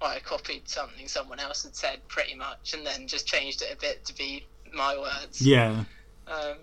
[0.00, 3.72] Well, I copied something someone else had said pretty much, and then just changed it
[3.72, 5.40] a bit to be my words.
[5.40, 5.84] Yeah.
[6.26, 6.56] Um,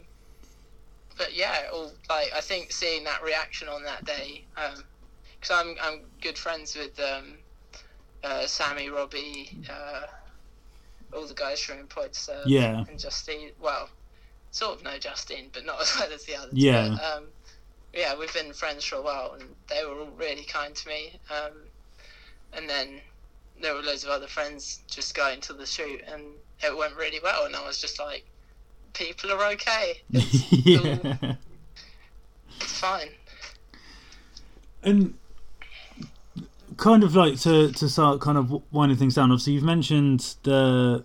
[1.17, 6.01] but yeah, all like I think seeing that reaction on that day, because I'm I'm
[6.21, 7.38] good friends with um,
[8.24, 10.01] uh, Sammy, Robbie, uh,
[11.15, 12.84] all the guys from Employed to Serve, Yeah.
[12.88, 13.49] and Justine.
[13.59, 13.89] Well,
[14.54, 16.54] sort of know Justine, but not as well as the others.
[16.54, 16.89] Yeah.
[16.89, 17.24] But, um,
[17.93, 21.20] yeah, we've been friends for a while, and they were all really kind to me.
[21.30, 21.51] Um,
[22.54, 23.01] and then
[23.62, 26.24] there were loads of other friends just going to the shoot, and
[26.64, 27.45] it went really well.
[27.45, 28.26] And I was just like,
[28.93, 30.01] people are okay.
[30.10, 31.36] yeah.
[32.62, 33.10] It's fine.
[34.84, 35.16] And
[36.78, 39.32] kind of like to to start kind of winding things down.
[39.32, 41.04] Obviously, you've mentioned the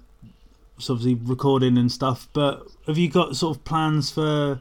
[0.79, 4.61] obviously recording and stuff, but have you got sort of plans for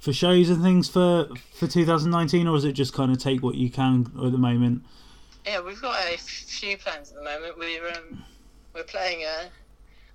[0.00, 3.54] for shows and things for for 2019, or is it just kind of take what
[3.54, 4.82] you can at the moment?
[5.46, 7.58] Yeah, we've got a few plans at the moment.
[7.58, 8.22] We're um,
[8.74, 9.48] we're playing a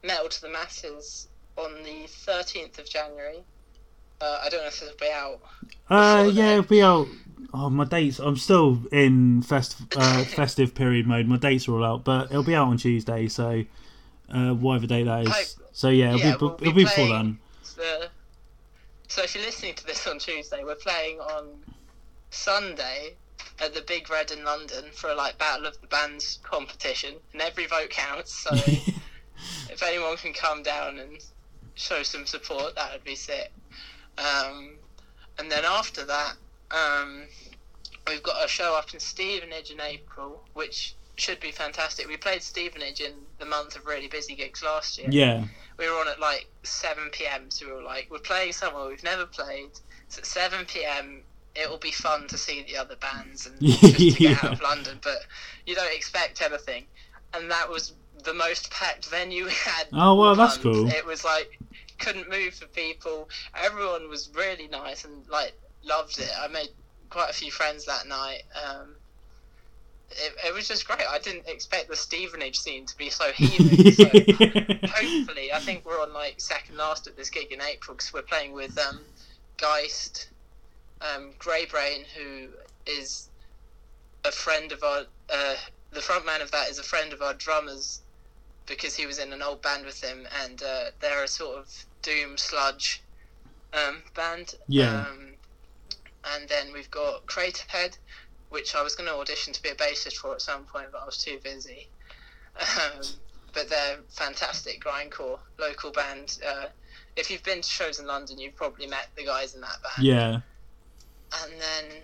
[0.05, 3.37] Metal to the Masses on the 13th of January.
[4.21, 5.39] Uh, I don't know if it'll be out.
[5.89, 6.59] Uh, yeah, then.
[6.59, 7.07] it'll be out.
[7.53, 8.19] Oh, my dates.
[8.19, 11.27] I'm still in fest uh, festive period mode.
[11.27, 13.27] My dates are all out, but it'll be out on Tuesday.
[13.27, 13.63] So,
[14.33, 15.29] uh, whatever date that is.
[15.29, 17.39] Hope- So yeah, it'll yeah, be we'll it'll be before playing- then.
[17.83, 18.07] The,
[19.09, 21.49] so if you're listening to this on Tuesday, we're playing on
[22.29, 23.15] Sunday
[23.59, 27.41] at the Big Red in London for a like Battle of the Bands competition, and
[27.41, 28.33] every vote counts.
[28.33, 31.17] So if anyone can come down and
[31.75, 33.51] show some support, that would be sick.
[34.17, 34.75] Um,
[35.37, 36.35] and then after that,
[36.71, 37.23] um,
[38.07, 42.07] we've got a show up in Stevenage in April, which should be fantastic.
[42.07, 45.07] We played Stevenage in the month of really busy gigs last year.
[45.09, 45.43] Yeah.
[45.77, 47.49] We were on at like 7 p.m.
[47.49, 49.69] So we were like, we're playing somewhere we've never played.
[50.07, 51.23] It's at 7 p.m.
[51.55, 54.61] It will be fun to see the other bands and just to get out of
[54.61, 55.19] London, but
[55.65, 56.85] you don't expect anything.
[57.33, 57.93] And that was
[58.23, 59.87] the most packed venue we had.
[59.93, 60.75] Oh, well, that's month.
[60.75, 60.87] cool.
[60.89, 61.59] It was like
[61.99, 63.29] couldn't move for people.
[63.55, 65.53] Everyone was really nice and like
[65.83, 66.29] loved it.
[66.39, 66.69] I made
[67.09, 68.43] quite a few friends that night.
[68.67, 68.95] Um,
[70.11, 71.01] it, it was just great.
[71.09, 73.91] I didn't expect the Stevenage scene to be so heaving.
[73.91, 78.13] so hopefully, I think we're on like second last at this gig in April because
[78.13, 78.99] we're playing with um,
[79.57, 80.29] Geist,
[81.01, 82.49] um, Greybrain, who
[82.85, 83.29] is
[84.25, 85.03] a friend of our.
[85.29, 85.55] Uh,
[85.91, 88.01] the front man of that is a friend of our drummers
[88.65, 91.85] because he was in an old band with him, and uh, they're a sort of
[92.01, 93.03] doom sludge
[93.73, 94.55] um, band.
[94.67, 95.05] Yeah.
[95.07, 95.33] Um,
[96.35, 97.97] and then we've got Craterhead,
[98.53, 101.01] which I was going to audition to be a bassist for at some point, but
[101.01, 101.87] I was too busy.
[102.55, 103.01] Um,
[103.51, 106.37] but they're fantastic grindcore local band.
[106.47, 106.65] Uh,
[107.15, 110.07] if you've been to shows in London, you've probably met the guys in that band.
[110.07, 110.39] yeah.
[111.43, 112.01] And then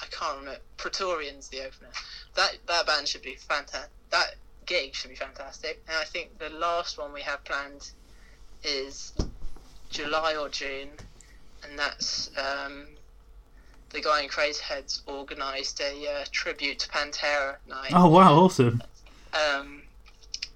[0.00, 0.60] I can't remember.
[0.78, 1.90] Praetorian's the opener.
[2.36, 3.90] That that band should be fantastic.
[4.10, 5.82] That gig should be fantastic.
[5.88, 7.90] And I think the last one we have planned
[8.64, 9.12] is
[9.90, 10.88] July or June,
[11.62, 12.86] and that's um,
[13.92, 17.92] the guy in Craterheads organised a uh, tribute to Pantera night.
[17.94, 18.82] Oh wow, awesome.
[19.34, 19.82] Um,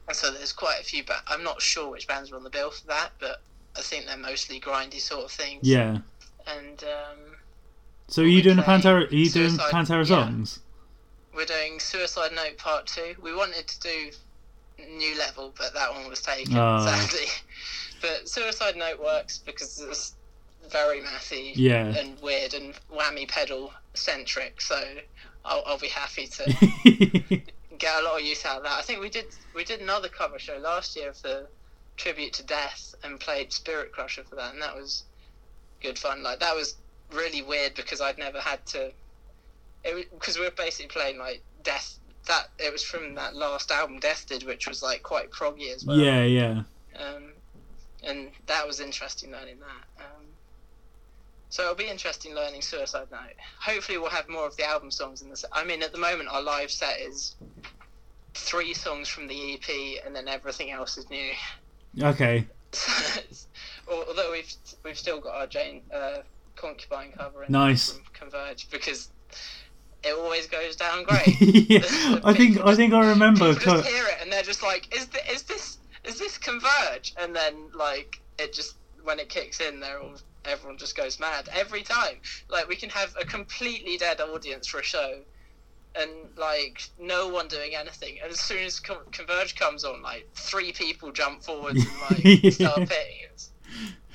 [0.09, 2.51] and so there's quite a few, but I'm not sure which bands are on the
[2.51, 3.41] bill for that, but
[3.76, 5.61] I think they're mostly grindy sort of things.
[5.66, 5.99] Yeah.
[6.47, 7.37] And um,
[8.09, 9.11] So are you doing a Pantera?
[9.11, 10.05] Are you doing Suicide- Pantera yeah.
[10.05, 10.61] songs?
[11.34, 13.14] we're doing Suicide Note Part Two.
[13.20, 14.11] We wanted to do
[14.97, 16.84] New Level, but that one was taken Oh.
[16.87, 17.26] sadly.
[18.03, 20.12] But Suicide Note works because it's
[20.71, 21.87] very mathy Yeah.
[21.97, 24.61] and weird and whammy pedal centric.
[24.61, 24.81] So
[25.45, 26.45] I'll, I'll be happy to
[27.79, 28.73] get a lot of use out of that.
[28.79, 31.47] I think we did we did another cover show last year for
[31.97, 35.05] tribute to Death and played Spirit Crusher for that, and that was
[35.83, 36.23] good fun.
[36.23, 36.77] Like that was
[37.12, 38.93] really weird because I'd never had to.
[39.85, 41.99] It because we were basically playing like Death.
[42.27, 45.85] That it was from that last album Death did, which was like quite proggy as
[45.87, 45.97] well.
[45.97, 46.62] yeah, yeah.
[46.99, 47.31] Um,
[48.03, 50.05] and that was interesting learning that.
[50.05, 50.26] Um,
[51.49, 53.21] so it'll be interesting learning Suicide Note.
[53.61, 55.51] Hopefully, we'll have more of the album songs in the set.
[55.53, 57.37] I mean, at the moment, our live set is
[58.35, 61.31] three songs from the EP, and then everything else is new.
[62.03, 62.47] Okay.
[63.91, 64.53] Although we've
[64.85, 66.19] we've still got our Jane uh,
[66.57, 67.93] Concubine cover in Nice.
[67.93, 69.09] from Converge because
[70.03, 71.41] it always goes down great.
[71.41, 71.81] yeah.
[72.25, 73.55] I think I think I remember.
[73.55, 76.39] People co- just hear it and they're just like, "Is this is this is this
[76.39, 78.75] Converge?" And then like it just
[79.05, 80.17] when it kicks in, they're all
[80.49, 82.17] everyone just goes mad every time.
[82.49, 85.21] Like we can have a completely dead audience for a show,
[85.95, 88.19] and like no one doing anything.
[88.23, 92.01] And as soon as Con- Converge comes on, like three people jump forwards and
[92.43, 93.17] like start pitting.
[93.33, 93.51] It's,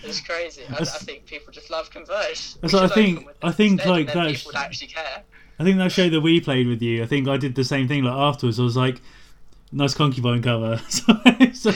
[0.04, 0.64] it's crazy.
[0.70, 2.56] I, I think people just love Converge.
[2.56, 5.24] That's what I think- I think, like, that people sh- would actually care.
[5.60, 7.04] I think that show that we played with you.
[7.04, 8.04] I think I did the same thing.
[8.04, 9.00] Like afterwards, I was like,
[9.72, 11.14] "Nice concubine cover." so,
[11.54, 11.72] so,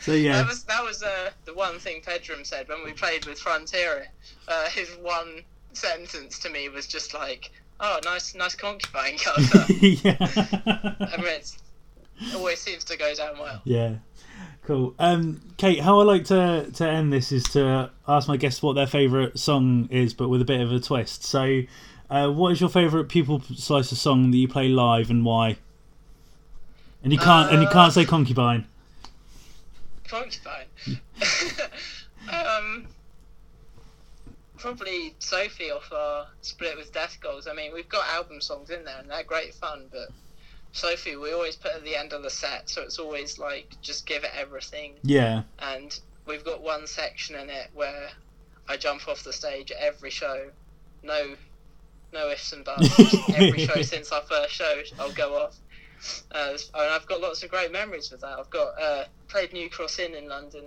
[0.00, 0.42] so yeah.
[0.42, 4.06] That was that was uh, the one thing Pedram said when we played with Frontierer.
[4.48, 5.42] Uh, his one
[5.72, 10.16] sentence to me was just like, "Oh, nice, nice concubine cover." yeah.
[10.20, 11.58] I mean, it's,
[12.20, 13.60] it always seems to go down well.
[13.64, 13.96] Yeah.
[14.64, 14.94] Cool.
[14.98, 18.72] Um, Kate, how I like to, to end this is to ask my guests what
[18.72, 21.22] their favourite song is, but with a bit of a twist.
[21.22, 21.62] So,
[22.08, 25.58] uh, what is your favourite Pupil Slicer song that you play live and why?
[27.04, 28.66] And you can't and you can't say concubine.
[30.08, 30.66] Concubine.
[32.32, 32.86] um,
[34.58, 37.46] probably Sophie off our split with Death Goals.
[37.46, 40.08] I mean, we've got album songs in there and they're great fun, but
[40.72, 44.06] Sophie we always put at the end of the set, so it's always like just
[44.06, 44.94] give it everything.
[45.02, 45.42] Yeah.
[45.60, 48.08] and we've got one section in it where
[48.68, 50.48] I jump off the stage at every show.
[51.02, 51.34] No,
[52.12, 52.88] no ifs and buts.
[53.34, 55.56] Every show since our first show, I'll go off.
[56.32, 58.38] Uh, and I've got lots of great memories with that.
[58.38, 60.64] I've got uh, played New Cross Inn in London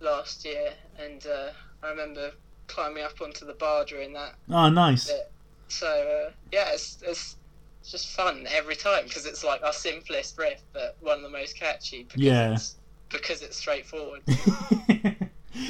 [0.00, 1.48] last year, and uh,
[1.82, 2.30] I remember
[2.68, 4.34] climbing up onto the bar during that.
[4.50, 5.08] Oh, nice.
[5.08, 5.30] bit.
[5.68, 5.86] So
[6.28, 7.36] uh, yeah, it's, it's
[7.80, 11.28] it's just fun every time because it's like our simplest riff, but one of the
[11.30, 12.04] most catchy.
[12.04, 12.52] Because Yeah.
[12.52, 12.74] It's,
[13.10, 14.22] because it's straightforward.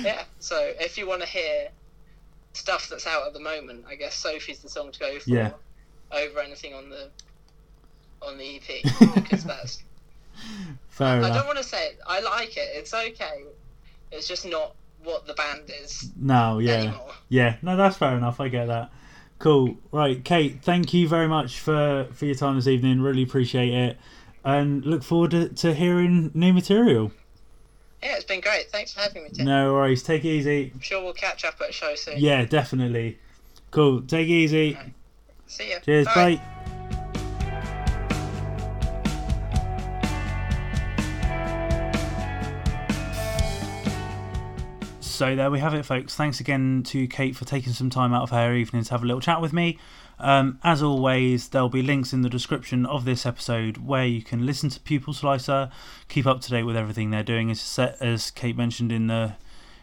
[0.03, 0.25] Yeah.
[0.41, 1.69] So if you want to hear
[2.55, 5.51] stuff that's out at the moment, I guess Sophie's the song to go for Yeah.
[6.11, 7.09] over anything on the
[8.23, 8.83] on the EP
[9.15, 9.83] because that's.
[10.89, 11.35] Fair I enough.
[11.35, 11.99] don't want to say it.
[12.07, 12.69] I like it.
[12.73, 13.45] It's okay.
[14.13, 16.73] It's just not what the band is No, yeah.
[16.73, 17.11] anymore.
[17.29, 18.41] Yeah, no, that's fair enough.
[18.41, 18.91] I get that.
[19.39, 19.77] Cool.
[19.93, 23.01] Right, Kate, thank you very much for, for your time this evening.
[23.01, 23.99] Really appreciate it.
[24.45, 27.13] And look forward to, to hearing new material.
[28.03, 28.71] Yeah, it's been great.
[28.71, 29.47] Thanks for having me, Tim.
[29.47, 30.03] No worries.
[30.03, 30.71] Take it easy.
[30.73, 32.19] I'm sure we'll catch up at a show soon.
[32.19, 33.19] Yeah, definitely.
[33.71, 34.03] Cool.
[34.03, 34.79] Take it easy.
[35.47, 35.79] See ya.
[35.85, 36.07] Cheers.
[36.07, 36.41] Bye.
[45.17, 46.15] So there we have it, folks.
[46.15, 49.07] Thanks again to Kate for taking some time out of her evening to have a
[49.07, 49.79] little chat with me.
[50.19, 54.45] Um, as always, there'll be links in the description of this episode where you can
[54.45, 55.71] listen to Pupil Slicer,
[56.11, 57.51] keep up to date with everything they're doing.
[57.51, 59.37] As, as Kate mentioned in the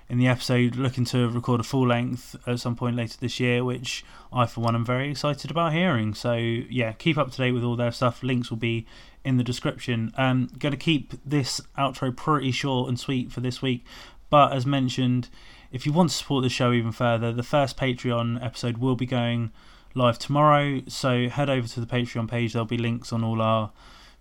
[0.08, 3.64] in the episode, looking to record a full length at some point later this year,
[3.64, 6.14] which I, for one, am very excited about hearing.
[6.14, 8.22] So yeah, keep up to date with all their stuff.
[8.22, 8.86] Links will be
[9.24, 10.14] in the description.
[10.18, 13.86] Um, going to keep this outro pretty short and sweet for this week.
[14.34, 15.30] But as mentioned,
[15.72, 19.06] if you want to support the show even further, the first Patreon episode will be
[19.06, 19.52] going
[19.94, 20.82] live tomorrow.
[20.88, 22.54] So head over to the Patreon page.
[22.54, 23.72] There'll be links on all our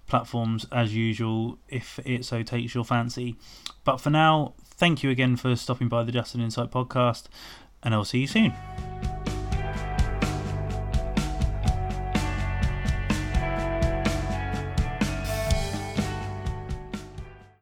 [0.07, 3.37] platforms as usual if it so takes your fancy.
[3.85, 7.29] But for now, thank you again for stopping by the Just an Insight podcast,
[7.83, 8.53] and I'll see you soon.